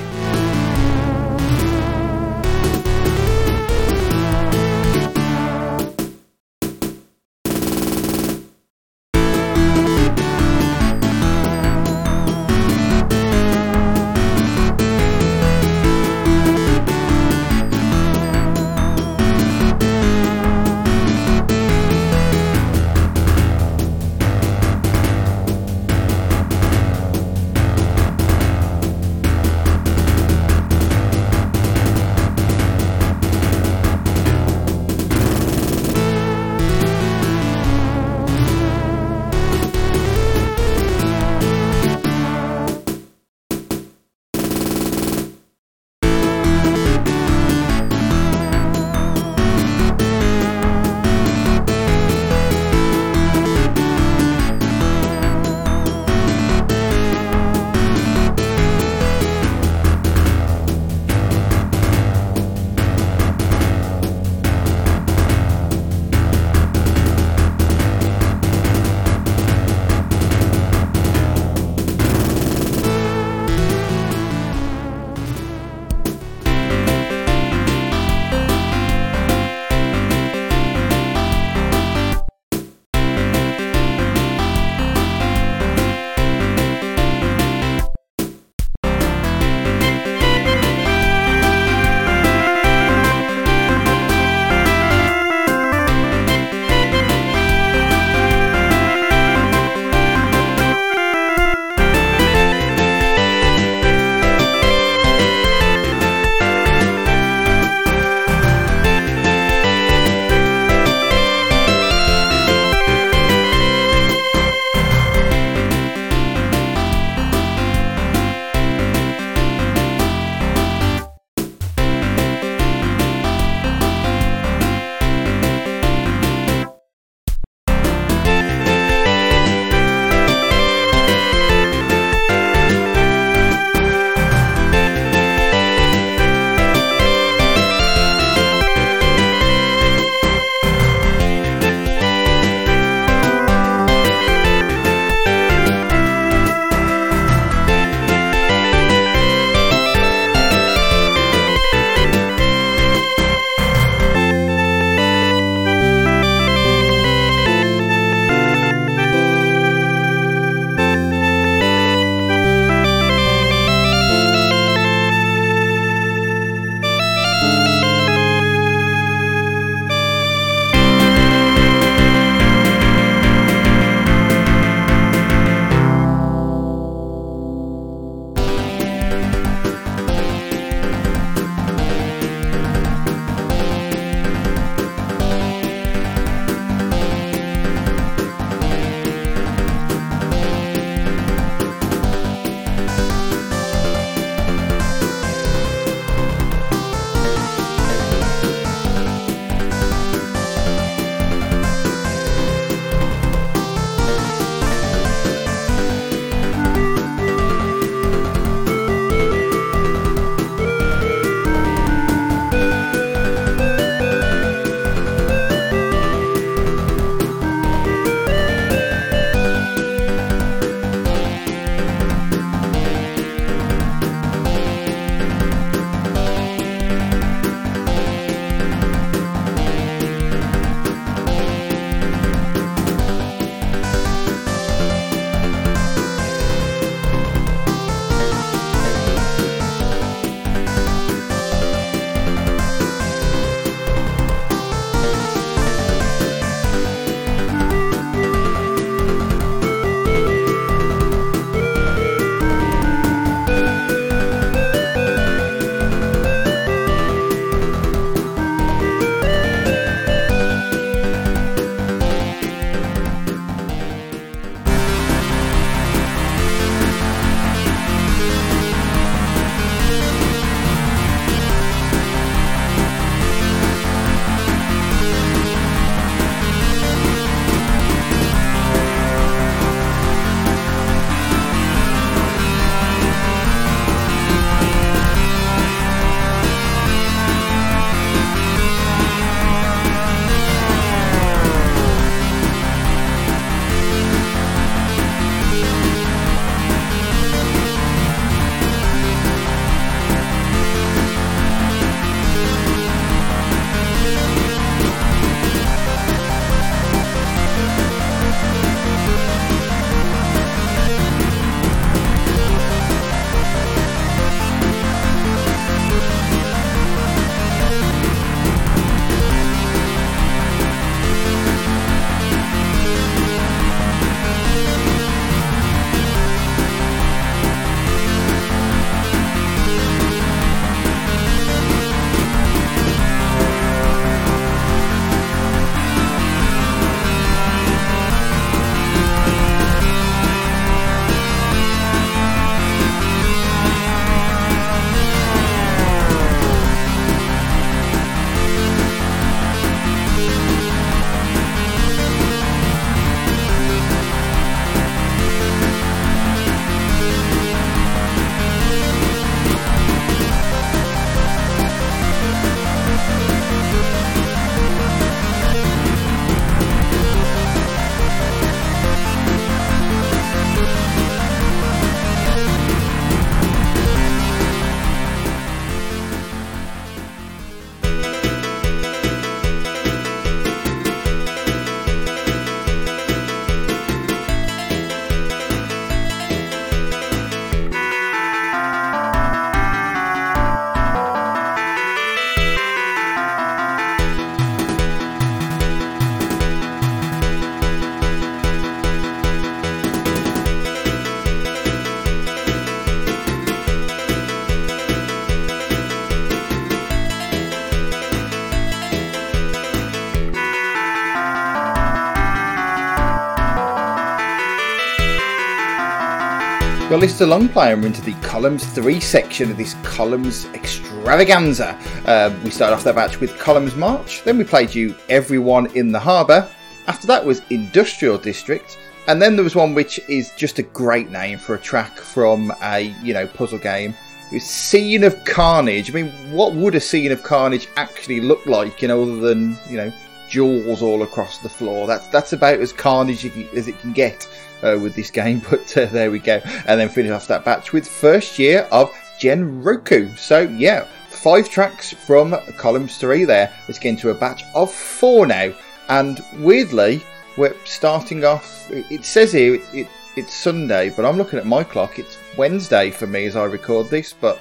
You're 416.99 417.07
listening 417.07 417.47
Longplay 417.47 417.71
and 417.71 417.81
we're 417.81 417.87
into 417.87 418.01
the 418.01 418.11
Columns 418.15 418.65
3 418.65 418.99
section 418.99 419.49
of 419.49 419.55
this 419.55 419.73
Columns 419.83 420.47
extravaganza. 420.47 421.79
Uh, 422.05 422.37
we 422.43 422.49
started 422.49 422.75
off 422.75 422.83
that 422.83 422.95
batch 422.95 423.21
with 423.21 423.39
Columns 423.39 423.73
March, 423.77 424.21
then 424.25 424.37
we 424.37 424.43
played 424.43 424.75
you 424.75 424.93
Everyone 425.07 425.67
in 425.77 425.93
the 425.93 425.99
Harbour. 425.99 426.45
After 426.87 427.07
that 427.07 427.25
was 427.25 427.41
Industrial 427.51 428.17
District, 428.17 428.77
and 429.07 429.21
then 429.21 429.37
there 429.37 429.45
was 429.45 429.55
one 429.55 429.73
which 429.73 429.97
is 430.09 430.33
just 430.35 430.59
a 430.59 430.63
great 430.63 431.09
name 431.09 431.39
for 431.39 431.55
a 431.55 431.57
track 431.57 431.97
from 431.97 432.51
a, 432.61 432.93
you 433.01 433.13
know, 433.13 433.27
puzzle 433.27 433.59
game. 433.59 433.95
It 434.29 434.33
was 434.33 434.43
Scene 434.43 435.05
of 435.05 435.23
Carnage. 435.23 435.89
I 435.89 435.93
mean, 435.93 436.09
what 436.33 436.53
would 436.53 436.75
a 436.75 436.81
scene 436.81 437.13
of 437.13 437.23
carnage 437.23 437.69
actually 437.77 438.19
look 438.19 438.45
like, 438.45 438.81
you 438.81 438.89
know, 438.89 439.03
other 439.03 439.21
than, 439.21 439.57
you 439.69 439.77
know, 439.77 439.93
jewels 440.27 440.81
all 440.81 441.01
across 441.03 441.37
the 441.37 441.47
floor? 441.47 441.87
That's 441.87 442.09
that's 442.09 442.33
about 442.33 442.59
as 442.59 442.73
carnage 442.73 443.25
as 443.55 443.69
it 443.69 443.79
can 443.79 443.93
get 443.93 444.27
uh, 444.63 444.77
with 444.81 444.95
this 444.95 445.11
game, 445.11 445.41
but 445.49 445.77
uh, 445.77 445.85
there 445.87 446.11
we 446.11 446.19
go. 446.19 446.41
And 446.67 446.79
then 446.79 446.89
finish 446.89 447.11
off 447.11 447.27
that 447.27 447.45
batch 447.45 447.73
with 447.73 447.87
first 447.87 448.39
year 448.39 448.67
of 448.71 448.91
Genroku. 449.19 450.17
So 450.17 450.41
yeah, 450.41 450.85
five 451.07 451.49
tracks 451.49 451.91
from 451.91 452.35
columns 452.57 452.97
three 452.97 453.25
there. 453.25 453.53
Let's 453.67 453.79
get 453.79 453.89
into 453.89 454.09
a 454.09 454.13
batch 454.13 454.43
of 454.55 454.71
four 454.71 455.27
now. 455.27 455.53
And 455.89 456.23
weirdly, 456.37 457.01
we're 457.37 457.55
starting 457.65 458.23
off. 458.23 458.69
It 458.69 459.03
says 459.03 459.31
here 459.31 459.55
it, 459.55 459.61
it, 459.73 459.87
it's 460.15 460.33
Sunday, 460.33 460.89
but 460.89 461.05
I'm 461.05 461.17
looking 461.17 461.39
at 461.39 461.45
my 461.45 461.63
clock. 461.63 461.99
It's 461.99 462.17
Wednesday 462.37 462.91
for 462.91 463.07
me 463.07 463.25
as 463.25 463.35
I 463.35 463.45
record 463.45 463.89
this. 463.89 464.13
But 464.13 464.39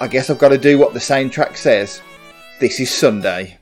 I 0.00 0.08
guess 0.08 0.30
I've 0.30 0.38
got 0.38 0.48
to 0.50 0.58
do 0.58 0.78
what 0.78 0.94
the 0.94 1.00
same 1.00 1.30
track 1.30 1.56
says. 1.56 2.02
This 2.60 2.80
is 2.80 2.92
Sunday. 2.92 3.57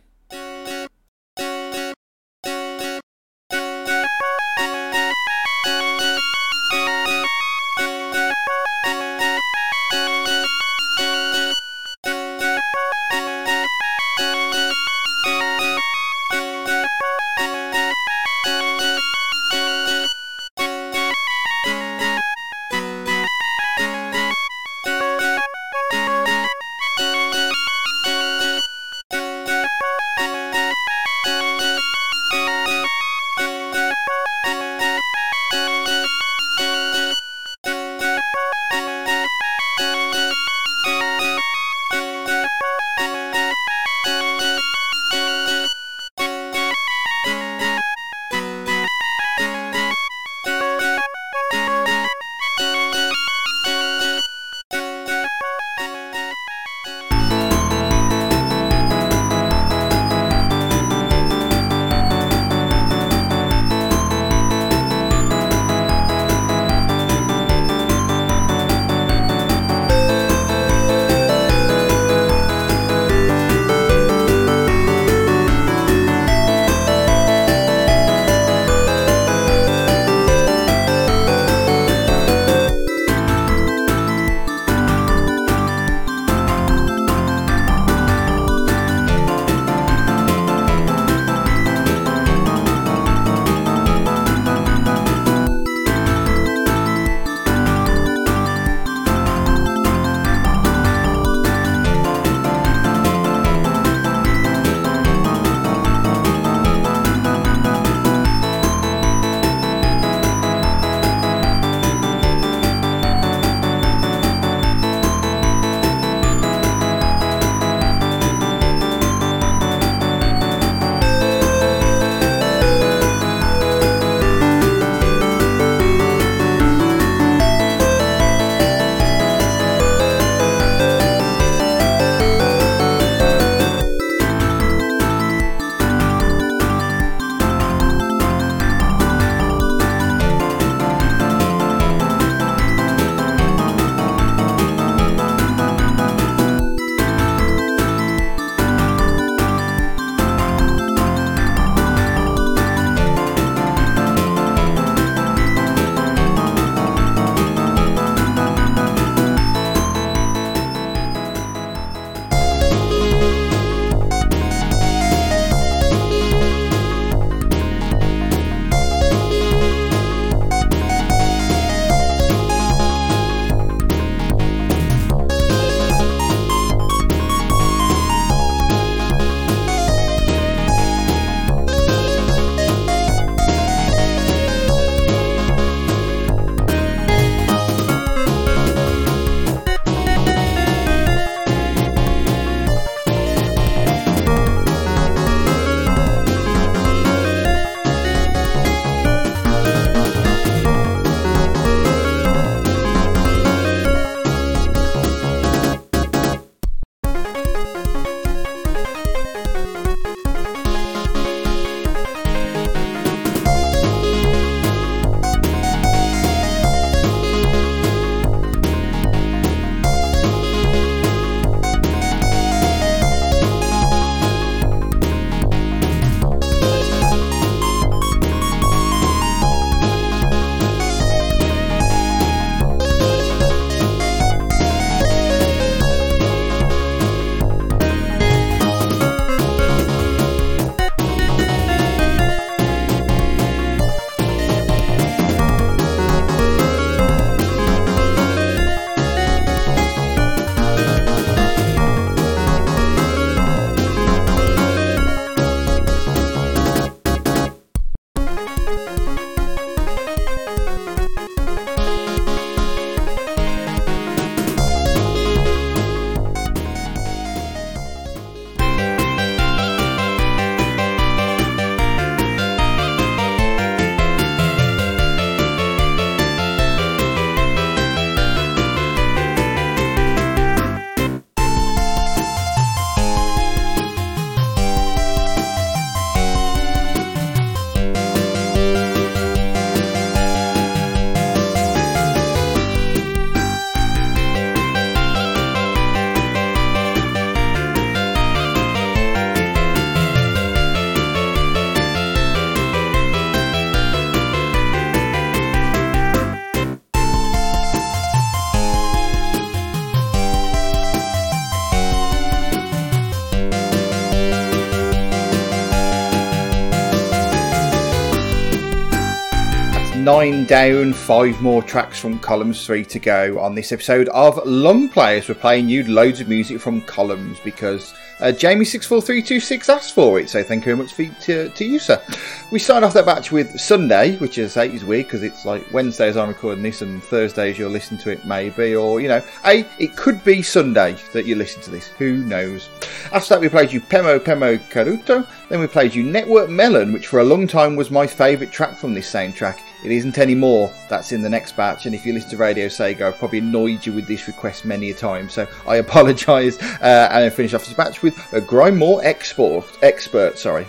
Down, 320.27 320.93
five 320.93 321.41
more 321.41 321.63
tracks 321.63 322.01
from 322.01 322.19
Columns 322.19 322.67
3 322.67 322.85
to 322.87 322.99
go 322.99 323.39
on 323.39 323.55
this 323.55 323.71
episode 323.71 324.09
of 324.09 324.45
Long 324.45 324.89
Players. 324.89 325.29
We're 325.29 325.37
playing 325.37 325.69
you 325.69 325.85
loads 325.85 326.21
of 326.21 326.29
music 326.29 326.61
from 326.61 326.81
Columns 326.83 327.39
because 327.45 327.95
uh, 328.19 328.33
Jamie64326 328.33 329.69
asked 329.69 329.95
for 329.95 330.19
it, 330.19 330.29
so 330.29 330.43
thank 330.43 330.67
you 330.67 330.75
very 330.75 330.79
much 330.79 330.95
for, 330.95 331.05
to, 331.27 331.49
to 331.51 331.65
you, 331.65 331.79
sir. 331.79 332.03
We 332.51 332.59
start 332.59 332.83
off 332.83 332.93
that 332.95 333.07
batch 333.07 333.31
with 333.31 333.61
Sunday, 333.61 334.17
which 334.17 334.39
is, 334.39 334.57
is 334.57 334.85
weird 334.85 335.07
because 335.07 335.23
it's 335.23 335.45
like 335.45 335.71
Wednesdays 335.73 336.17
I'm 336.17 336.29
recording 336.29 336.63
this 336.63 336.83
and 336.83 337.01
Thursdays 337.03 337.57
you'll 337.57 337.71
listen 337.71 337.97
to 337.99 338.11
it, 338.11 338.25
maybe, 338.25 338.75
or 338.75 339.01
you 339.01 339.09
know, 339.09 339.23
a 339.45 339.65
it 339.79 339.97
could 339.97 340.25
be 340.25 340.43
Sunday 340.43 340.97
that 341.13 341.27
you 341.27 341.37
listen 341.37 341.63
to 341.63 341.71
this. 341.71 341.89
Who 341.99 342.17
knows? 342.25 342.69
After 343.13 343.35
that, 343.35 343.41
we 343.41 343.49
played 343.49 343.73
you 343.73 343.81
Pemo 343.81 344.19
Pemo 344.19 344.59
Karuto. 344.71 345.27
Then 345.49 345.61
we 345.61 345.69
played 345.69 345.95
you 345.95 346.03
Network 346.03 346.49
Melon, 346.49 346.93
which 346.93 347.07
for 347.07 347.21
a 347.21 347.25
long 347.25 347.47
time 347.47 347.77
was 347.77 347.91
my 347.91 348.07
favourite 348.07 348.53
track 348.53 348.77
from 348.77 348.95
this 348.95 349.13
soundtrack. 349.13 349.61
It 349.85 349.93
isn't 349.93 350.19
anymore. 350.19 350.73
That's 350.89 351.13
in 351.13 351.23
the 351.23 351.29
next 351.29 351.57
batch. 351.57 351.87
And 351.87 351.95
if 351.95 352.05
you 352.07 352.13
listen 352.13 352.31
to 352.31 352.37
Radio 352.37 352.67
Sega, 352.67 353.03
I've 353.03 353.19
probably 353.19 353.39
annoyed 353.39 353.85
you 353.87 353.93
with 353.93 354.07
this 354.07 354.27
request 354.27 354.65
many 354.65 354.91
a 354.91 354.95
time. 354.95 355.29
So 355.29 355.47
I 355.67 355.77
apologise. 355.87 356.61
Uh, 356.61 357.09
and 357.11 357.25
I 357.25 357.31
finish 357.31 357.55
off 357.55 357.65
this 357.65 357.75
batch 357.75 358.03
with 358.03 358.17
a 358.33 358.41
Grindmore 358.41 359.05
export 359.05 359.67
expert. 359.83 360.39
Sorry. 360.39 360.67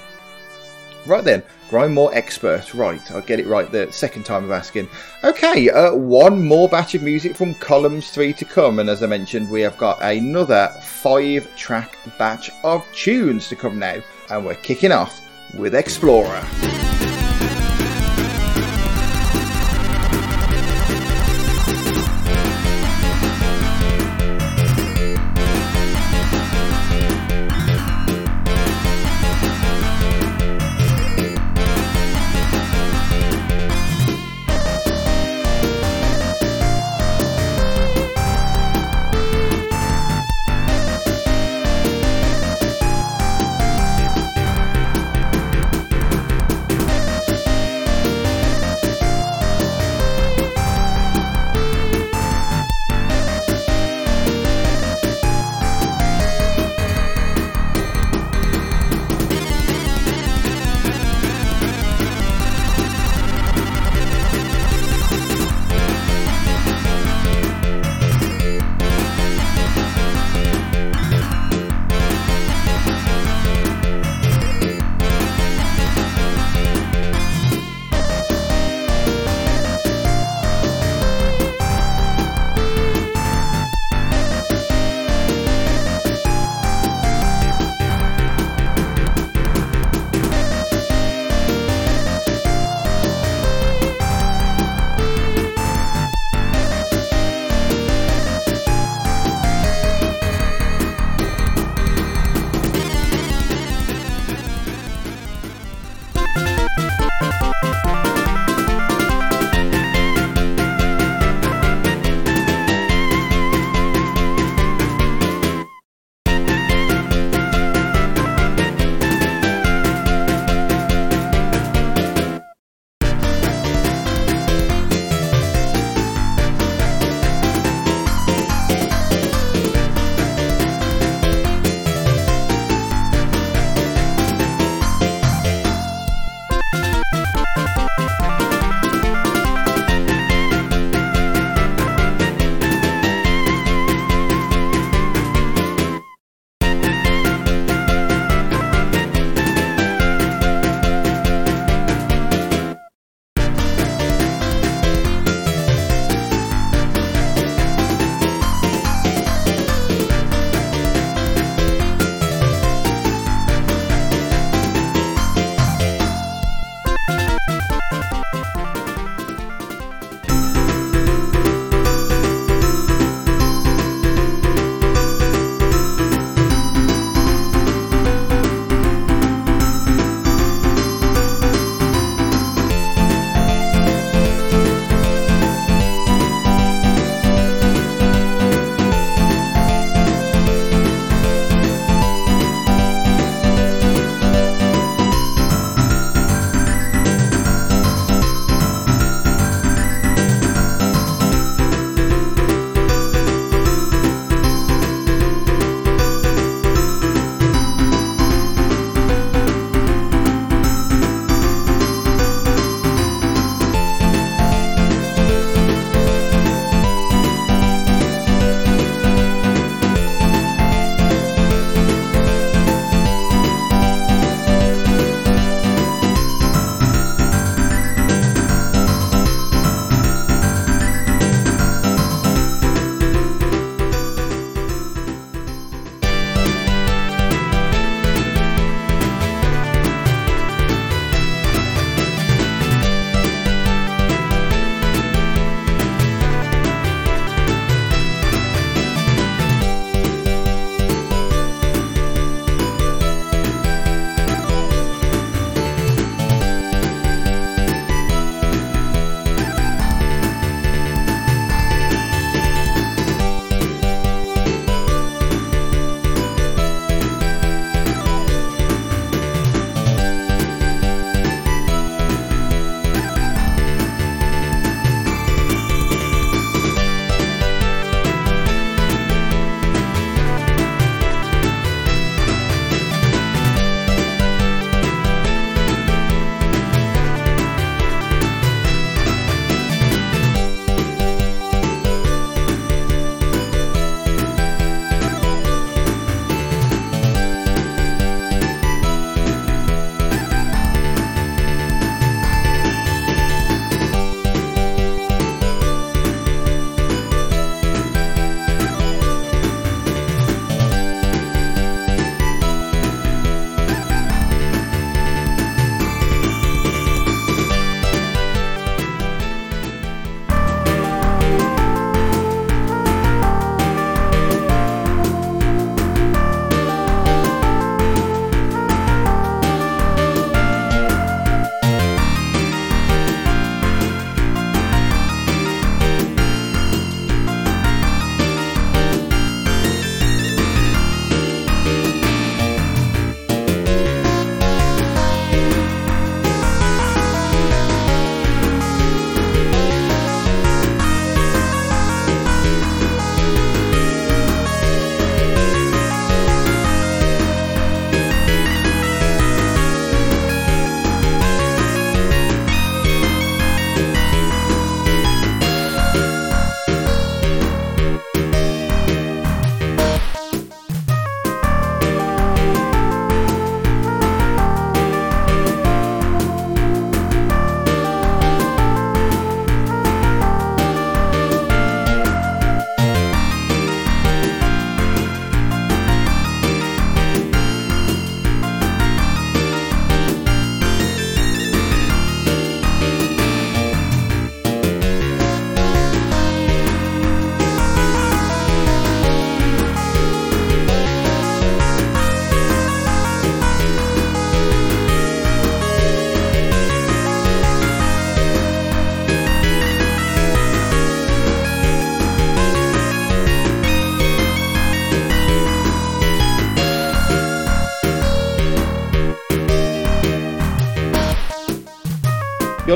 Right 1.08 1.24
then, 1.24 1.42
Grindmore 1.70 2.14
expert. 2.14 2.74
Right, 2.74 3.12
I'll 3.12 3.22
get 3.22 3.40
it 3.40 3.48
right 3.48 3.72
the 3.72 3.90
second 3.92 4.26
time 4.26 4.44
of 4.44 4.52
asking. 4.52 4.90
Okay, 5.24 5.70
uh, 5.70 5.96
one 5.96 6.46
more 6.46 6.68
batch 6.68 6.96
of 6.96 7.02
music 7.04 7.36
from 7.36 7.54
columns 7.56 8.10
three 8.12 8.34
to 8.34 8.44
come, 8.44 8.80
and 8.80 8.90
as 8.90 9.04
I 9.04 9.08
mentioned, 9.08 9.50
we 9.50 9.62
have 9.62 9.78
got 9.78 10.02
another 10.02 10.68
five-track 10.82 11.98
batch 12.18 12.52
of 12.64 12.86
tunes 12.94 13.48
to 13.50 13.56
come 13.56 13.80
now, 13.80 14.02
and 14.30 14.46
we're 14.46 14.56
kicking 14.56 14.92
off 14.92 15.22
with 15.54 15.76
Explorer. 15.76 16.46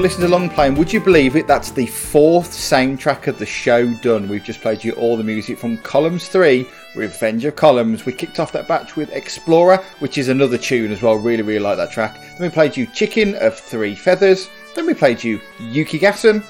Listening 0.01 0.31
to 0.31 0.35
Longplay, 0.35 0.67
and 0.67 0.77
would 0.79 0.91
you 0.91 0.99
believe 0.99 1.35
it? 1.35 1.45
That's 1.45 1.69
the 1.69 1.85
fourth 1.85 2.49
soundtrack 2.49 3.27
of 3.27 3.37
the 3.37 3.45
show 3.45 3.93
done. 3.97 4.27
We've 4.27 4.43
just 4.43 4.59
played 4.59 4.83
you 4.83 4.93
all 4.93 5.15
the 5.15 5.23
music 5.23 5.59
from 5.59 5.77
Columns 5.77 6.27
3, 6.27 6.67
Revenge 6.95 7.45
of 7.45 7.55
Columns. 7.55 8.03
We 8.03 8.11
kicked 8.11 8.39
off 8.39 8.51
that 8.53 8.67
batch 8.67 8.95
with 8.95 9.11
Explorer, 9.11 9.77
which 9.99 10.17
is 10.17 10.29
another 10.29 10.57
tune 10.57 10.91
as 10.91 11.03
well. 11.03 11.17
Really, 11.17 11.43
really 11.43 11.59
like 11.59 11.77
that 11.77 11.91
track. 11.91 12.19
Then 12.19 12.41
we 12.41 12.49
played 12.49 12.75
you 12.75 12.87
Chicken 12.87 13.35
of 13.35 13.55
Three 13.55 13.93
Feathers. 13.93 14.49
Then 14.73 14.87
we 14.87 14.95
played 14.95 15.23
you 15.23 15.39
Yuki 15.59 15.99
Gassen. 15.99 16.43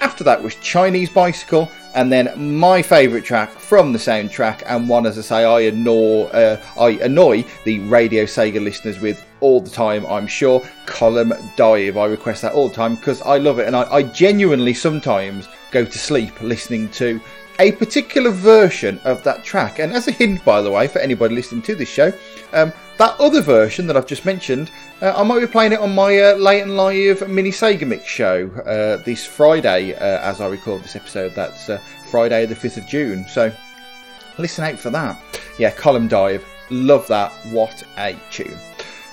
After 0.00 0.24
that 0.24 0.42
was 0.42 0.54
Chinese 0.56 1.10
Bicycle, 1.10 1.70
and 1.94 2.10
then 2.10 2.58
my 2.58 2.80
favourite 2.80 3.26
track 3.26 3.50
from 3.50 3.92
the 3.92 3.98
soundtrack, 3.98 4.62
and 4.66 4.88
one, 4.88 5.04
as 5.04 5.18
I 5.18 5.20
say, 5.20 5.44
I 5.44 5.60
annoy, 5.60 6.22
uh, 6.28 6.58
I 6.80 6.92
annoy 7.02 7.44
the 7.64 7.80
Radio 7.80 8.24
Sega 8.24 8.64
listeners 8.64 8.98
with 8.98 9.22
all 9.44 9.60
the 9.60 9.70
time, 9.70 10.06
I'm 10.06 10.26
sure. 10.26 10.66
Column 10.86 11.34
Dive, 11.54 11.98
I 11.98 12.06
request 12.06 12.40
that 12.42 12.54
all 12.54 12.68
the 12.68 12.74
time 12.74 12.94
because 12.96 13.20
I 13.20 13.36
love 13.36 13.58
it, 13.58 13.66
and 13.66 13.76
I, 13.76 13.82
I 13.92 14.02
genuinely 14.02 14.72
sometimes 14.72 15.48
go 15.70 15.84
to 15.84 15.98
sleep 15.98 16.40
listening 16.40 16.88
to 16.92 17.20
a 17.58 17.72
particular 17.72 18.30
version 18.30 18.98
of 19.04 19.22
that 19.24 19.44
track. 19.44 19.78
And 19.80 19.92
as 19.92 20.08
a 20.08 20.12
hint, 20.12 20.42
by 20.46 20.62
the 20.62 20.70
way, 20.70 20.88
for 20.88 20.98
anybody 20.98 21.34
listening 21.34 21.60
to 21.62 21.74
this 21.74 21.90
show, 21.90 22.10
um, 22.54 22.72
that 22.96 23.20
other 23.20 23.42
version 23.42 23.86
that 23.86 23.98
I've 23.98 24.06
just 24.06 24.24
mentioned, 24.24 24.70
uh, 25.02 25.12
I 25.14 25.22
might 25.24 25.40
be 25.40 25.46
playing 25.46 25.72
it 25.72 25.78
on 25.78 25.94
my 25.94 26.18
uh, 26.18 26.36
late 26.36 26.62
and 26.62 26.74
live 26.76 27.28
mini 27.28 27.50
Sega 27.50 27.86
Mix 27.86 28.06
show 28.06 28.48
uh, 28.64 29.02
this 29.04 29.26
Friday, 29.26 29.94
uh, 29.94 30.20
as 30.20 30.40
I 30.40 30.46
record 30.46 30.82
this 30.82 30.96
episode. 30.96 31.34
That's 31.34 31.68
uh, 31.68 31.78
Friday, 32.10 32.46
the 32.46 32.54
5th 32.54 32.78
of 32.78 32.86
June. 32.86 33.26
So 33.28 33.52
listen 34.38 34.64
out 34.64 34.78
for 34.78 34.88
that. 34.90 35.20
Yeah, 35.58 35.70
Column 35.70 36.08
Dive. 36.08 36.44
Love 36.70 37.06
that. 37.08 37.30
What 37.50 37.82
a 37.98 38.16
tune. 38.30 38.58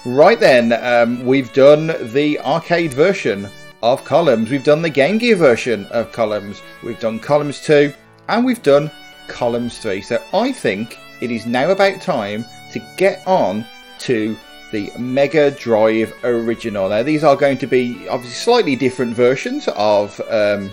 Right 0.04 0.40
then, 0.40 0.74
um, 0.74 1.24
we've 1.24 1.54
done 1.54 1.94
the 2.12 2.40
arcade 2.40 2.92
version 2.92 3.48
of 3.84 4.04
Columns. 4.04 4.50
We've 4.50 4.64
done 4.64 4.82
the 4.82 4.90
Game 4.90 5.20
Gear 5.20 5.36
version 5.36 5.86
of 5.92 6.12
Columns. 6.12 6.60
We've 6.82 7.00
done 7.00 7.20
Columns 7.20 7.62
2 7.62 7.94
and 8.28 8.44
we've 8.44 8.64
done 8.64 8.90
Columns 9.28 9.78
3. 9.78 10.02
So 10.02 10.20
I 10.34 10.54
think 10.54 10.98
it 11.22 11.30
is 11.30 11.46
now 11.46 11.70
about 11.70 12.02
time 12.02 12.46
to 12.72 12.80
get 12.98 13.22
on 13.28 13.64
to 14.00 14.36
the 14.72 14.92
Mega 14.98 15.52
Drive 15.52 16.12
original. 16.24 16.90
Now, 16.90 17.04
these 17.04 17.24
are 17.24 17.36
going 17.36 17.60
to 17.60 17.68
be 17.68 18.08
obviously 18.08 18.36
slightly 18.36 18.76
different 18.76 19.14
versions 19.14 19.68
of 19.68 20.20
um, 20.32 20.72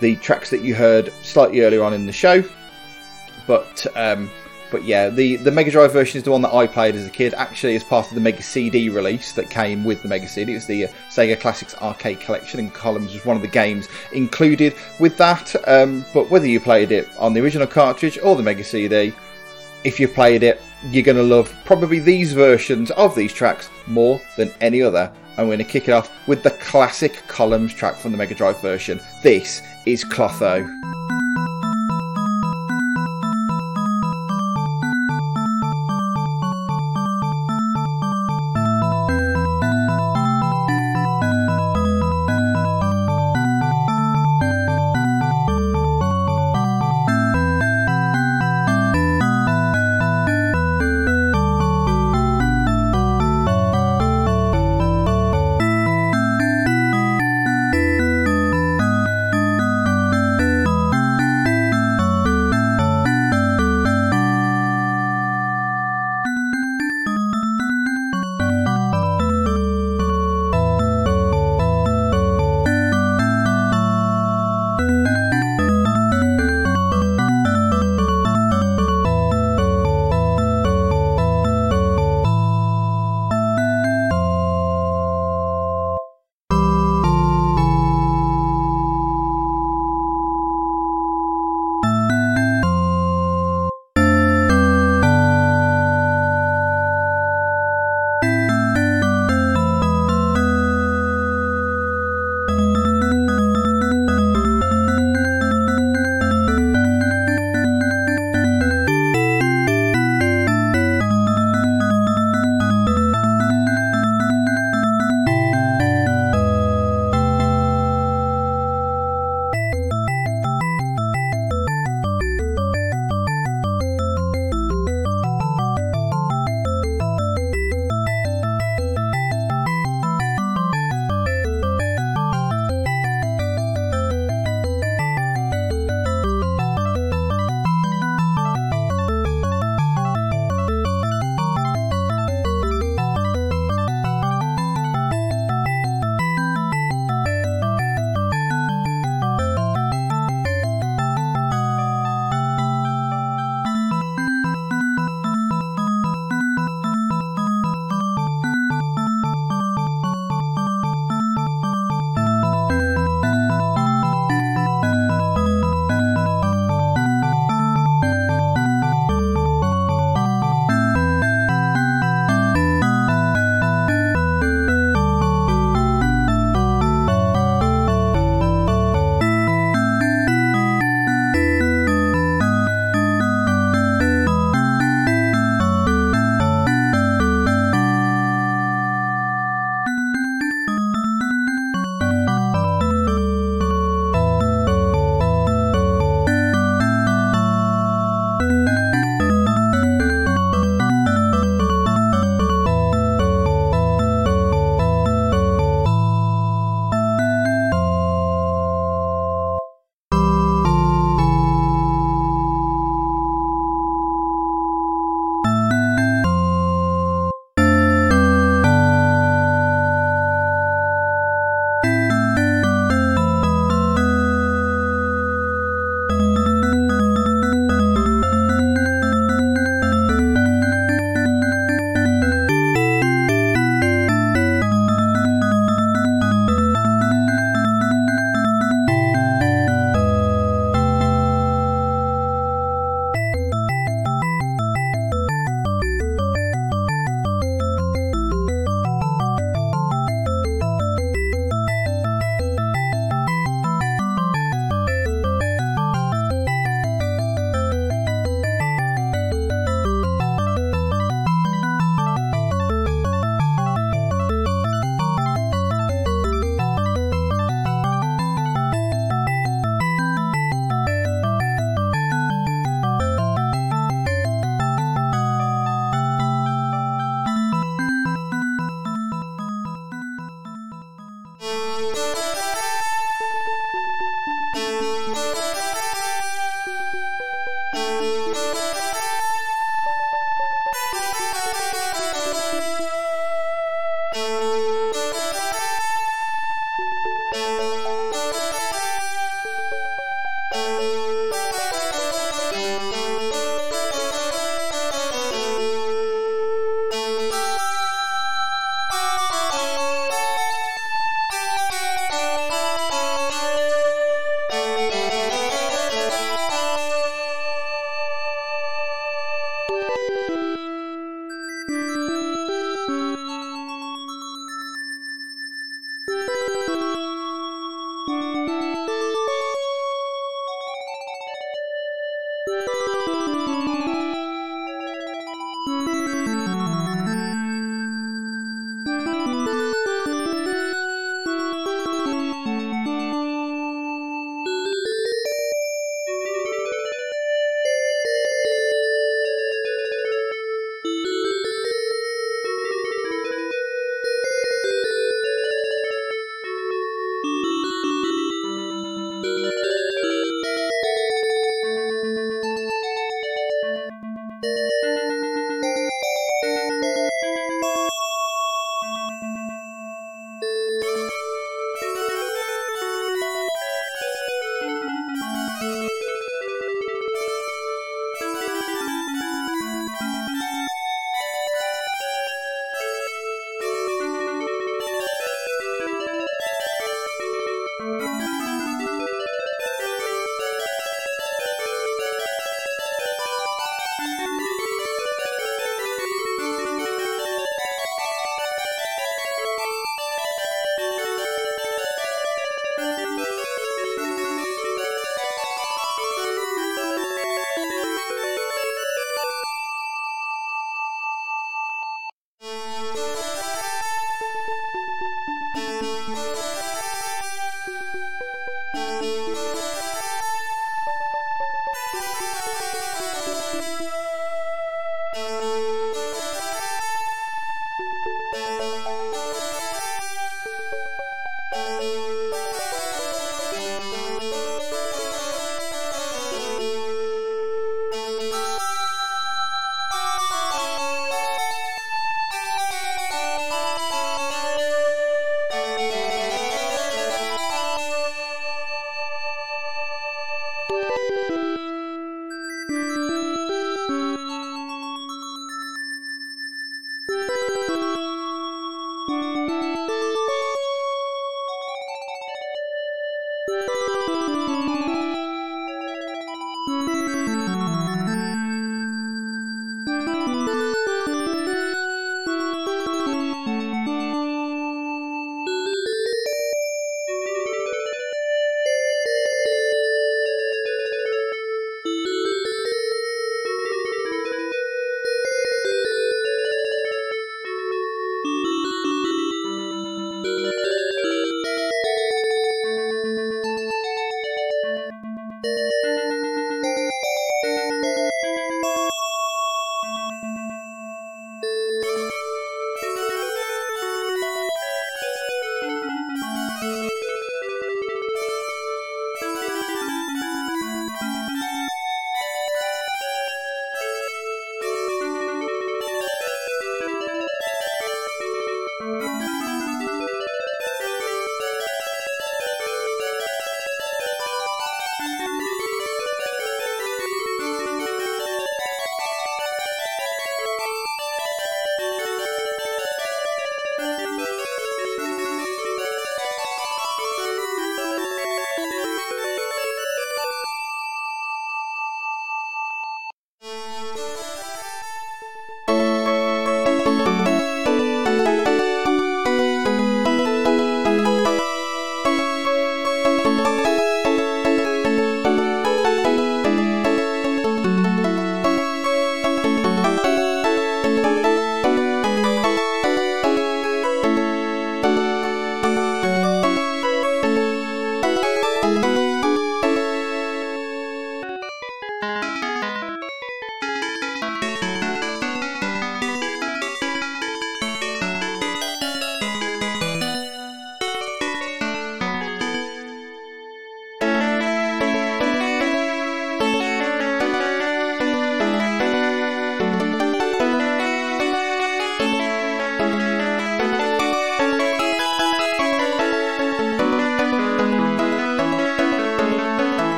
the 0.00 0.16
tracks 0.16 0.50
that 0.50 0.60
you 0.60 0.74
heard 0.74 1.10
slightly 1.22 1.62
earlier 1.62 1.82
on 1.82 1.94
in 1.94 2.04
the 2.04 2.12
show, 2.12 2.44
but 3.46 3.86
um, 3.96 4.30
but 4.76 4.84
yeah, 4.84 5.08
the, 5.08 5.36
the 5.36 5.50
Mega 5.50 5.70
Drive 5.70 5.94
version 5.94 6.18
is 6.18 6.24
the 6.24 6.30
one 6.30 6.42
that 6.42 6.52
I 6.52 6.66
played 6.66 6.96
as 6.96 7.06
a 7.06 7.10
kid, 7.10 7.32
actually 7.32 7.76
as 7.76 7.82
part 7.82 8.08
of 8.08 8.14
the 8.14 8.20
Mega 8.20 8.42
CD 8.42 8.90
release 8.90 9.32
that 9.32 9.48
came 9.48 9.84
with 9.84 10.02
the 10.02 10.08
Mega 10.08 10.28
CD. 10.28 10.52
It 10.52 10.56
was 10.56 10.66
the 10.66 10.84
uh, 10.84 10.88
Sega 11.08 11.40
Classics 11.40 11.74
Arcade 11.76 12.20
Collection, 12.20 12.60
and 12.60 12.74
Columns 12.74 13.14
was 13.14 13.24
one 13.24 13.36
of 13.36 13.40
the 13.40 13.48
games 13.48 13.88
included 14.12 14.74
with 15.00 15.16
that. 15.16 15.56
Um, 15.66 16.04
but 16.12 16.28
whether 16.28 16.46
you 16.46 16.60
played 16.60 16.92
it 16.92 17.08
on 17.18 17.32
the 17.32 17.40
original 17.40 17.66
cartridge 17.66 18.18
or 18.22 18.36
the 18.36 18.42
Mega 18.42 18.62
CD, 18.62 19.14
if 19.82 19.98
you 19.98 20.08
played 20.08 20.42
it, 20.42 20.60
you're 20.90 21.02
going 21.02 21.16
to 21.16 21.22
love 21.22 21.56
probably 21.64 21.98
these 21.98 22.34
versions 22.34 22.90
of 22.90 23.14
these 23.14 23.32
tracks 23.32 23.70
more 23.86 24.20
than 24.36 24.52
any 24.60 24.82
other. 24.82 25.10
I'm 25.38 25.46
going 25.46 25.56
to 25.56 25.64
kick 25.64 25.88
it 25.88 25.92
off 25.92 26.10
with 26.28 26.42
the 26.42 26.50
classic 26.50 27.26
Columns 27.28 27.72
track 27.72 27.96
from 27.96 28.12
the 28.12 28.18
Mega 28.18 28.34
Drive 28.34 28.60
version. 28.60 29.00
This 29.22 29.62
is 29.86 30.04
Clotho. 30.04 30.68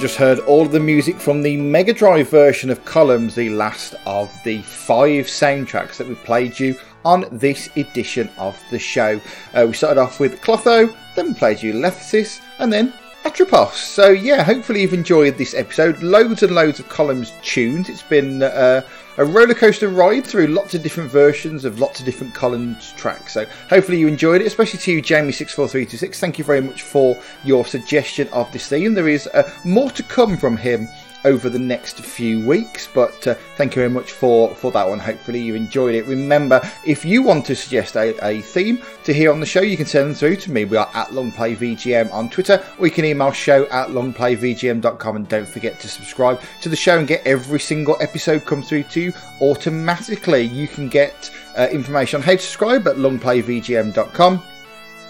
Just 0.00 0.16
heard 0.16 0.38
all 0.40 0.64
of 0.64 0.72
the 0.72 0.80
music 0.80 1.20
from 1.20 1.42
the 1.42 1.58
Mega 1.58 1.92
Drive 1.92 2.30
version 2.30 2.70
of 2.70 2.82
Columns, 2.86 3.34
the 3.34 3.50
last 3.50 3.94
of 4.06 4.34
the 4.44 4.62
five 4.62 5.26
soundtracks 5.26 5.98
that 5.98 6.08
we 6.08 6.14
played 6.14 6.58
you 6.58 6.74
on 7.04 7.26
this 7.30 7.68
edition 7.76 8.30
of 8.38 8.58
the 8.70 8.78
show. 8.78 9.20
Uh, 9.52 9.66
we 9.66 9.74
started 9.74 10.00
off 10.00 10.18
with 10.18 10.40
Clotho, 10.40 10.90
then 11.16 11.34
played 11.34 11.62
you 11.62 11.74
Lathesis, 11.74 12.40
and 12.60 12.72
then 12.72 12.94
Atropos. 13.24 13.74
So 13.74 14.08
yeah, 14.08 14.42
hopefully 14.42 14.80
you've 14.80 14.94
enjoyed 14.94 15.36
this 15.36 15.52
episode. 15.52 16.02
Loads 16.02 16.42
and 16.42 16.54
loads 16.54 16.80
of 16.80 16.88
columns 16.88 17.34
tunes. 17.42 17.90
It's 17.90 18.02
been 18.02 18.42
uh, 18.42 18.80
a 19.16 19.24
roller 19.24 19.54
coaster 19.54 19.88
ride 19.88 20.26
through 20.26 20.46
lots 20.48 20.74
of 20.74 20.82
different 20.82 21.10
versions 21.10 21.64
of 21.64 21.78
lots 21.78 22.00
of 22.00 22.06
different 22.06 22.34
Columns 22.34 22.92
tracks. 22.92 23.34
So 23.34 23.44
hopefully 23.68 23.98
you 23.98 24.08
enjoyed 24.08 24.40
it, 24.40 24.46
especially 24.46 24.78
to 24.80 24.92
you, 24.92 25.02
Jamie64326. 25.02 26.16
Thank 26.16 26.38
you 26.38 26.44
very 26.44 26.60
much 26.60 26.82
for 26.82 27.18
your 27.44 27.64
suggestion 27.64 28.28
of 28.28 28.50
this 28.52 28.68
theme. 28.68 28.94
There 28.94 29.08
is 29.08 29.26
uh, 29.28 29.50
more 29.64 29.90
to 29.90 30.02
come 30.02 30.36
from 30.36 30.56
him 30.56 30.88
over 31.24 31.48
the 31.48 31.58
next 31.58 32.00
few 32.00 32.46
weeks. 32.46 32.88
But 32.92 33.26
uh, 33.26 33.34
thank 33.56 33.74
you 33.74 33.80
very 33.80 33.90
much 33.90 34.12
for, 34.12 34.54
for 34.54 34.70
that 34.72 34.88
one. 34.88 34.98
Hopefully 34.98 35.40
you 35.40 35.54
enjoyed 35.54 35.94
it. 35.94 36.06
Remember, 36.06 36.60
if 36.86 37.04
you 37.04 37.22
want 37.22 37.46
to 37.46 37.56
suggest 37.56 37.96
a, 37.96 38.16
a 38.26 38.40
theme 38.40 38.82
to 39.04 39.12
hear 39.12 39.32
on 39.32 39.40
the 39.40 39.46
show, 39.46 39.60
you 39.60 39.76
can 39.76 39.86
send 39.86 40.08
them 40.08 40.14
through 40.14 40.36
to 40.36 40.50
me. 40.50 40.64
We 40.64 40.76
are 40.76 40.90
at 40.94 41.08
LongPlayVGM 41.08 42.12
on 42.12 42.30
Twitter, 42.30 42.64
or 42.78 42.86
you 42.86 42.92
can 42.92 43.04
email 43.04 43.32
show 43.32 43.64
at 43.66 43.88
longplayvgm.com. 43.88 45.16
And 45.16 45.28
don't 45.28 45.48
forget 45.48 45.80
to 45.80 45.88
subscribe 45.88 46.40
to 46.62 46.68
the 46.68 46.76
show 46.76 46.98
and 46.98 47.08
get 47.08 47.26
every 47.26 47.60
single 47.60 47.96
episode 48.00 48.44
come 48.44 48.62
through 48.62 48.84
to 48.84 49.00
you 49.00 49.12
automatically. 49.40 50.42
You 50.42 50.68
can 50.68 50.88
get 50.88 51.30
uh, 51.56 51.68
information 51.70 52.18
on 52.18 52.22
how 52.22 52.32
to 52.32 52.38
subscribe 52.38 52.86
at 52.88 52.96
longplayvgm.com. 52.96 54.42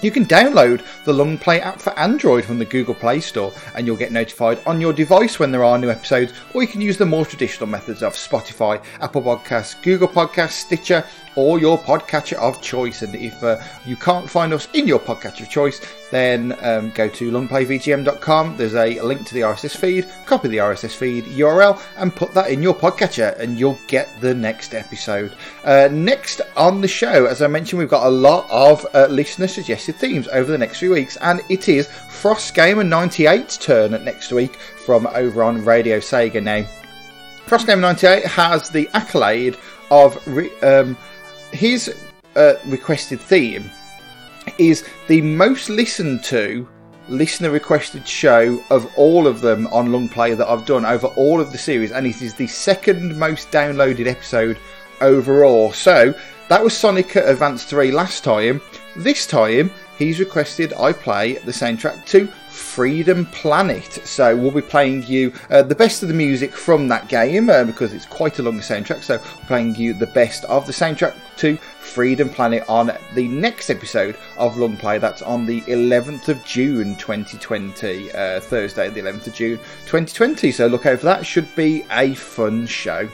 You 0.03 0.11
can 0.11 0.25
download 0.25 0.83
the 1.05 1.13
Longplay 1.13 1.61
app 1.61 1.79
for 1.79 1.99
Android 1.99 2.47
from 2.47 2.59
the 2.59 2.65
Google 2.65 2.95
Play 2.95 3.21
Store 3.21 3.53
and 3.75 3.87
you'll 3.87 3.97
get 3.97 4.13
notified 4.13 4.59
on 4.65 4.81
your 4.81 4.95
device 4.95 5.39
when 5.39 5.53
there 5.53 5.63
are 5.63 5.77
new 5.77 5.91
episodes, 5.91 6.33
or 6.55 6.63
you 6.63 6.69
can 6.69 6.81
use 6.81 6.97
the 6.97 7.05
more 7.05 7.27
traditional 7.27 7.69
methods 7.69 8.03
of 8.03 8.15
Spotify, 8.15 8.83
Apple 9.03 9.21
Podcasts, 9.21 9.81
Google 9.83 10.09
Podcasts, 10.09 10.53
Stitcher, 10.53 11.05
or 11.37 11.59
your 11.59 11.79
podcatcher 11.79 12.39
of 12.39 12.63
choice. 12.63 13.03
And 13.03 13.15
if 13.15 13.43
uh, 13.43 13.61
you 13.85 13.97
can't 13.97 14.29
find 14.29 14.55
us 14.55 14.69
in 14.73 14.89
your 14.89 15.01
podcatcher 15.01 15.43
of 15.43 15.51
choice, 15.51 15.83
then 16.11 16.57
um, 16.61 16.91
go 16.91 17.09
to 17.09 17.31
longplayvgm.com. 17.31 18.57
There's 18.57 18.75
a 18.75 19.01
link 19.01 19.27
to 19.27 19.35
the 19.35 19.41
RSS 19.41 19.77
feed, 19.77 20.09
copy 20.27 20.49
the 20.49 20.59
RSS 20.59 20.97
feed 20.97 21.25
URL, 21.25 21.81
and 21.97 22.15
put 22.15 22.35
that 22.35 22.51
in 22.51 22.63
your 22.63 22.75
podcatcher, 22.75 23.39
and 23.39 23.59
you'll 23.59 23.79
get 23.87 24.21
the 24.21 24.35
next 24.35 24.75
episode. 24.75 25.35
Uh, 25.65 25.89
next 25.91 26.41
on 26.57 26.81
the 26.81 26.89
show, 26.89 27.27
as 27.27 27.43
I 27.43 27.47
mentioned, 27.47 27.79
we've 27.79 27.89
got 27.89 28.07
a 28.07 28.11
lot 28.11 28.49
of 28.51 28.87
uh, 28.95 29.07
listener 29.07 29.49
suggested 29.49 29.97
themes 29.97 30.29
over 30.29 30.51
the 30.51 30.59
next 30.59 30.79
few 30.79 30.91
weeks, 30.91 31.17
and 31.19 31.41
it 31.49 31.69
is 31.69 31.89
Frost 31.89 32.55
Gamer 32.55 32.85
98's 32.85 33.59
turn 33.59 33.93
next 34.05 34.33
week 34.33 34.57
from 34.57 35.07
over 35.09 35.43
on 35.43 35.65
Radio 35.65 35.99
Sega. 35.99 36.43
Now, 36.43 36.65
Frost 37.47 37.67
Gamer 37.67 37.81
98 37.81 38.25
has 38.27 38.71
the 38.71 38.89
accolade 38.95 39.57
of. 39.91 40.21
Re- 40.27 40.51
um, 40.61 40.97
his 41.53 41.95
uh, 42.37 42.55
requested 42.67 43.21
theme 43.21 43.71
is 44.61 44.85
the 45.09 45.23
most 45.23 45.71
listened 45.71 46.23
to 46.25 46.69
listener 47.09 47.51
requested 47.51 48.07
show 48.07 48.63
of 48.69 48.93
all 48.95 49.27
of 49.27 49.41
them 49.41 49.67
on 49.69 49.89
Longplay 49.89 50.37
that 50.37 50.49
I've 50.49 50.67
done 50.67 50.85
over 50.85 51.07
all 51.09 51.41
of 51.41 51.51
the 51.51 51.59
series, 51.59 51.93
and 51.93 52.07
it 52.07 52.21
is 52.21 52.35
the 52.35 52.47
second 52.47 53.19
most 53.19 53.51
downloaded 53.51 54.07
episode 54.07 54.59
overall. 55.01 55.73
So 55.73 56.15
that 56.49 56.63
was 56.63 56.77
Sonic 56.77 57.17
Advance 57.17 57.65
3 57.65 57.91
last 57.91 58.23
time. 58.23 58.61
This 58.97 59.27
time, 59.27 59.71
he's 59.99 60.21
requested 60.21 60.75
I 60.75 60.93
play 60.93 61.35
the 61.35 61.53
soundtrack 61.53 62.05
to 62.07 62.31
Freedom 62.51 63.27
Planet. 63.27 64.01
So 64.05 64.37
we'll 64.37 64.51
be 64.51 64.61
playing 64.61 65.05
you 65.05 65.33
uh, 65.51 65.63
the 65.63 65.75
best 65.75 66.03
of 66.03 66.09
the 66.09 66.15
music 66.15 66.53
from 66.53 66.89
that 66.89 67.09
game 67.09 67.49
uh, 67.49 67.65
because 67.65 67.93
it's 67.93 68.07
quite 68.07 68.39
a 68.39 68.43
long 68.43 68.59
soundtrack. 68.59 69.03
So 69.03 69.19
playing 69.47 69.77
you 69.77 69.95
the 69.95 70.09
best 70.09 70.45
of 70.45 70.67
the 70.67 70.73
soundtrack 70.73 71.15
to 71.39 71.57
Freedom 71.57 72.29
Planet 72.29 72.65
on 72.69 72.93
the 73.15 73.29
next 73.29 73.71
episode 73.71 74.17
of 74.37 74.55
Longplay. 74.55 75.01
That's 75.01 75.23
on 75.23 75.47
the 75.47 75.61
11th 75.63 76.29
of 76.29 76.45
June 76.45 76.97
2020, 76.97 78.13
uh, 78.13 78.41
Thursday, 78.41 78.91
the 78.91 79.01
11th 79.01 79.29
of 79.29 79.35
June 79.35 79.59
2020. 79.87 80.53
So 80.53 80.67
look 80.67 80.87
out 80.87 80.99
for 80.99 81.07
that. 81.07 81.25
Should 81.25 81.55
be 81.55 81.85
a 81.91 82.15
fun 82.15 82.67
show. 82.67 83.09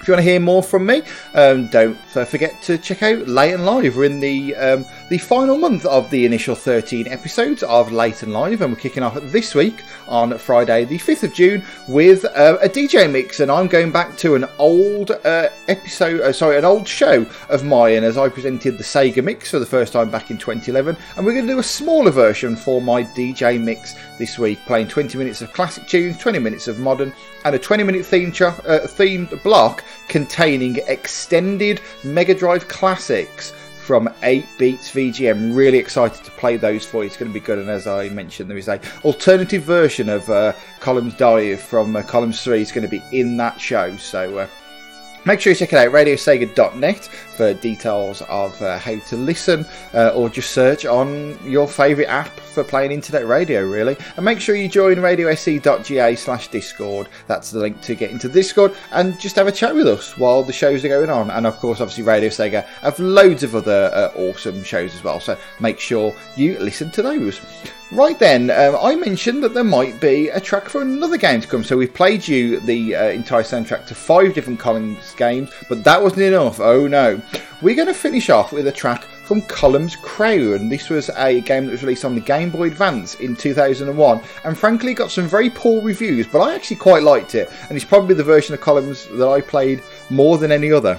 If 0.00 0.06
you 0.06 0.12
want 0.12 0.24
to 0.24 0.30
hear 0.30 0.40
more 0.40 0.62
from 0.62 0.86
me, 0.86 1.02
um, 1.34 1.66
don't 1.68 1.96
forget 1.96 2.62
to 2.62 2.78
check 2.78 3.02
out 3.02 3.26
Late 3.26 3.54
and 3.54 3.66
Live. 3.66 3.96
We're 3.96 4.04
in 4.04 4.20
the 4.20 4.54
um, 4.54 4.84
the 5.08 5.18
final 5.18 5.56
month 5.56 5.86
of 5.86 6.10
the 6.10 6.26
initial 6.26 6.54
13 6.54 7.08
episodes 7.08 7.62
of 7.62 7.90
Late 7.90 8.22
and 8.22 8.32
Live, 8.32 8.60
and 8.60 8.72
we're 8.72 8.78
kicking 8.78 9.02
off 9.02 9.18
this 9.22 9.54
week 9.54 9.82
on 10.06 10.36
Friday, 10.36 10.84
the 10.84 10.98
5th 10.98 11.22
of 11.22 11.32
June, 11.32 11.64
with 11.88 12.26
uh, 12.26 12.58
a 12.60 12.68
DJ 12.68 13.10
mix. 13.10 13.40
And 13.40 13.50
I'm 13.50 13.68
going 13.68 13.90
back 13.90 14.18
to 14.18 14.34
an 14.34 14.44
old 14.58 15.10
uh, 15.10 15.48
episode, 15.66 16.20
uh, 16.20 16.32
sorry, 16.32 16.58
an 16.58 16.66
old 16.66 16.86
show 16.86 17.24
of 17.48 17.64
mine 17.64 18.04
as 18.04 18.18
I 18.18 18.28
presented 18.28 18.76
the 18.76 18.84
Sega 18.84 19.24
mix 19.24 19.50
for 19.50 19.58
the 19.58 19.66
first 19.66 19.94
time 19.94 20.10
back 20.10 20.30
in 20.30 20.36
2011. 20.36 20.94
And 21.16 21.24
we're 21.24 21.32
going 21.32 21.46
to 21.46 21.52
do 21.54 21.58
a 21.58 21.62
smaller 21.62 22.10
version 22.10 22.54
for 22.54 22.82
my 22.82 23.02
DJ 23.02 23.58
mix 23.58 23.94
this 24.18 24.38
week, 24.38 24.58
playing 24.66 24.88
20 24.88 25.16
minutes 25.16 25.40
of 25.40 25.54
classic 25.54 25.86
tunes, 25.86 26.18
20 26.18 26.38
minutes 26.38 26.68
of 26.68 26.78
modern, 26.78 27.14
and 27.46 27.54
a 27.54 27.58
20 27.58 27.82
minute 27.82 28.04
theme 28.04 28.28
uh, 28.28 28.80
themed 28.84 29.42
block 29.42 29.84
containing 30.08 30.76
extended 30.86 31.80
Mega 32.04 32.34
Drive 32.34 32.68
classics 32.68 33.54
from 33.88 34.06
8 34.22 34.44
Beats 34.58 34.90
VGM. 34.90 35.56
Really 35.56 35.78
excited 35.78 36.22
to 36.22 36.30
play 36.32 36.58
those 36.58 36.84
for 36.84 36.98
you. 36.98 37.06
It's 37.06 37.16
going 37.16 37.30
to 37.30 37.32
be 37.32 37.40
good. 37.40 37.58
And 37.58 37.70
as 37.70 37.86
I 37.86 38.10
mentioned, 38.10 38.50
there 38.50 38.58
is 38.58 38.68
a 38.68 38.78
alternative 39.02 39.62
version 39.62 40.10
of 40.10 40.28
uh, 40.28 40.52
Columns 40.78 41.14
Dive 41.14 41.58
from 41.58 41.96
uh, 41.96 42.02
Columns 42.02 42.44
3 42.44 42.60
is 42.60 42.70
going 42.70 42.86
to 42.86 42.90
be 42.90 43.02
in 43.12 43.38
that 43.38 43.58
show. 43.58 43.96
So 43.96 44.40
uh, 44.40 44.46
Make 45.28 45.42
sure 45.42 45.52
you 45.52 45.58
check 45.58 45.74
it 45.74 45.76
out, 45.76 45.92
radiosega.net, 45.92 47.04
for 47.04 47.52
details 47.52 48.22
of 48.30 48.62
uh, 48.62 48.78
how 48.78 48.98
to 48.98 49.16
listen, 49.18 49.66
uh, 49.92 50.08
or 50.14 50.30
just 50.30 50.52
search 50.52 50.86
on 50.86 51.38
your 51.44 51.68
favourite 51.68 52.08
app 52.08 52.40
for 52.40 52.64
playing 52.64 52.92
internet 52.92 53.26
radio, 53.28 53.62
really. 53.62 53.94
And 54.16 54.24
make 54.24 54.40
sure 54.40 54.56
you 54.56 54.68
join 54.68 54.96
radiose.ga 54.96 56.14
slash 56.14 56.48
Discord. 56.48 57.10
That's 57.26 57.50
the 57.50 57.58
link 57.58 57.78
to 57.82 57.94
get 57.94 58.10
into 58.10 58.30
Discord 58.30 58.74
and 58.90 59.20
just 59.20 59.36
have 59.36 59.46
a 59.46 59.52
chat 59.52 59.74
with 59.74 59.86
us 59.86 60.16
while 60.16 60.42
the 60.42 60.50
shows 60.50 60.82
are 60.86 60.88
going 60.88 61.10
on. 61.10 61.30
And 61.30 61.46
of 61.46 61.58
course, 61.58 61.82
obviously, 61.82 62.04
Radio 62.04 62.30
Sega 62.30 62.64
have 62.80 62.98
loads 62.98 63.42
of 63.42 63.54
other 63.54 63.90
uh, 63.92 64.18
awesome 64.18 64.62
shows 64.62 64.94
as 64.94 65.04
well, 65.04 65.20
so 65.20 65.36
make 65.60 65.78
sure 65.78 66.16
you 66.38 66.58
listen 66.58 66.90
to 66.92 67.02
those. 67.02 67.38
Right 67.90 68.18
then, 68.18 68.50
um, 68.50 68.76
I 68.82 68.94
mentioned 68.96 69.42
that 69.42 69.54
there 69.54 69.64
might 69.64 69.98
be 69.98 70.28
a 70.28 70.38
track 70.38 70.68
for 70.68 70.82
another 70.82 71.16
game 71.16 71.40
to 71.40 71.48
come. 71.48 71.64
So 71.64 71.74
we've 71.74 71.92
played 71.92 72.28
you 72.28 72.60
the 72.60 72.94
uh, 72.94 73.04
entire 73.04 73.42
soundtrack 73.42 73.86
to 73.86 73.94
five 73.94 74.34
different 74.34 74.60
Columns 74.60 75.14
games, 75.14 75.50
but 75.70 75.82
that 75.84 76.02
wasn't 76.02 76.22
enough. 76.22 76.60
Oh 76.60 76.86
no. 76.86 77.18
We're 77.62 77.74
going 77.74 77.88
to 77.88 77.94
finish 77.94 78.28
off 78.28 78.52
with 78.52 78.66
a 78.66 78.72
track 78.72 79.04
from 79.24 79.40
Columns 79.42 79.96
Crown. 79.96 80.68
This 80.68 80.90
was 80.90 81.08
a 81.16 81.40
game 81.40 81.64
that 81.64 81.72
was 81.72 81.82
released 81.82 82.04
on 82.04 82.14
the 82.14 82.20
Game 82.20 82.50
Boy 82.50 82.66
Advance 82.66 83.14
in 83.16 83.34
2001 83.34 84.20
and 84.44 84.58
frankly 84.58 84.92
got 84.92 85.10
some 85.10 85.26
very 85.26 85.48
poor 85.48 85.82
reviews, 85.82 86.26
but 86.26 86.40
I 86.40 86.54
actually 86.54 86.76
quite 86.76 87.02
liked 87.02 87.34
it. 87.34 87.50
And 87.68 87.72
it's 87.76 87.86
probably 87.86 88.14
the 88.14 88.22
version 88.22 88.52
of 88.52 88.60
Columns 88.60 89.06
that 89.06 89.28
I 89.28 89.40
played 89.40 89.82
more 90.10 90.36
than 90.36 90.52
any 90.52 90.70
other 90.70 90.98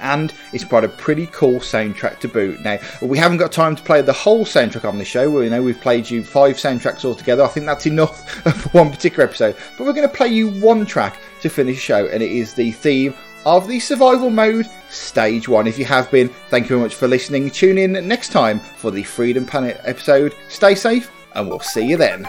and 0.00 0.32
it's 0.52 0.64
got 0.64 0.84
a 0.84 0.88
pretty 0.88 1.26
cool 1.28 1.60
soundtrack 1.60 2.18
to 2.20 2.28
boot. 2.28 2.60
Now, 2.60 2.78
we 3.00 3.18
haven't 3.18 3.38
got 3.38 3.52
time 3.52 3.76
to 3.76 3.82
play 3.82 4.02
the 4.02 4.12
whole 4.12 4.44
soundtrack 4.44 4.88
on 4.88 4.98
the 4.98 5.04
show. 5.04 5.30
We 5.30 5.48
know 5.48 5.62
we've 5.62 5.80
played 5.80 6.08
you 6.08 6.24
five 6.24 6.56
soundtracks 6.56 7.04
altogether. 7.04 7.42
I 7.42 7.48
think 7.48 7.66
that's 7.66 7.86
enough 7.86 8.28
for 8.42 8.68
one 8.70 8.90
particular 8.90 9.24
episode. 9.24 9.56
But 9.76 9.86
we're 9.86 9.92
going 9.92 10.08
to 10.08 10.14
play 10.14 10.28
you 10.28 10.48
one 10.60 10.86
track 10.86 11.18
to 11.42 11.48
finish 11.48 11.76
the 11.76 11.80
show, 11.80 12.06
and 12.06 12.22
it 12.22 12.30
is 12.30 12.54
the 12.54 12.72
theme 12.72 13.14
of 13.44 13.66
the 13.66 13.80
survival 13.80 14.30
mode 14.30 14.68
stage 14.88 15.48
one. 15.48 15.66
If 15.66 15.78
you 15.78 15.84
have 15.86 16.10
been, 16.10 16.28
thank 16.48 16.64
you 16.64 16.68
very 16.70 16.80
much 16.80 16.94
for 16.94 17.08
listening. 17.08 17.50
Tune 17.50 17.78
in 17.78 17.92
next 18.06 18.30
time 18.30 18.60
for 18.60 18.90
the 18.90 19.02
Freedom 19.02 19.44
Planet 19.44 19.80
episode. 19.84 20.34
Stay 20.48 20.74
safe, 20.74 21.10
and 21.34 21.48
we'll 21.48 21.60
see 21.60 21.86
you 21.86 21.96
then. 21.96 22.28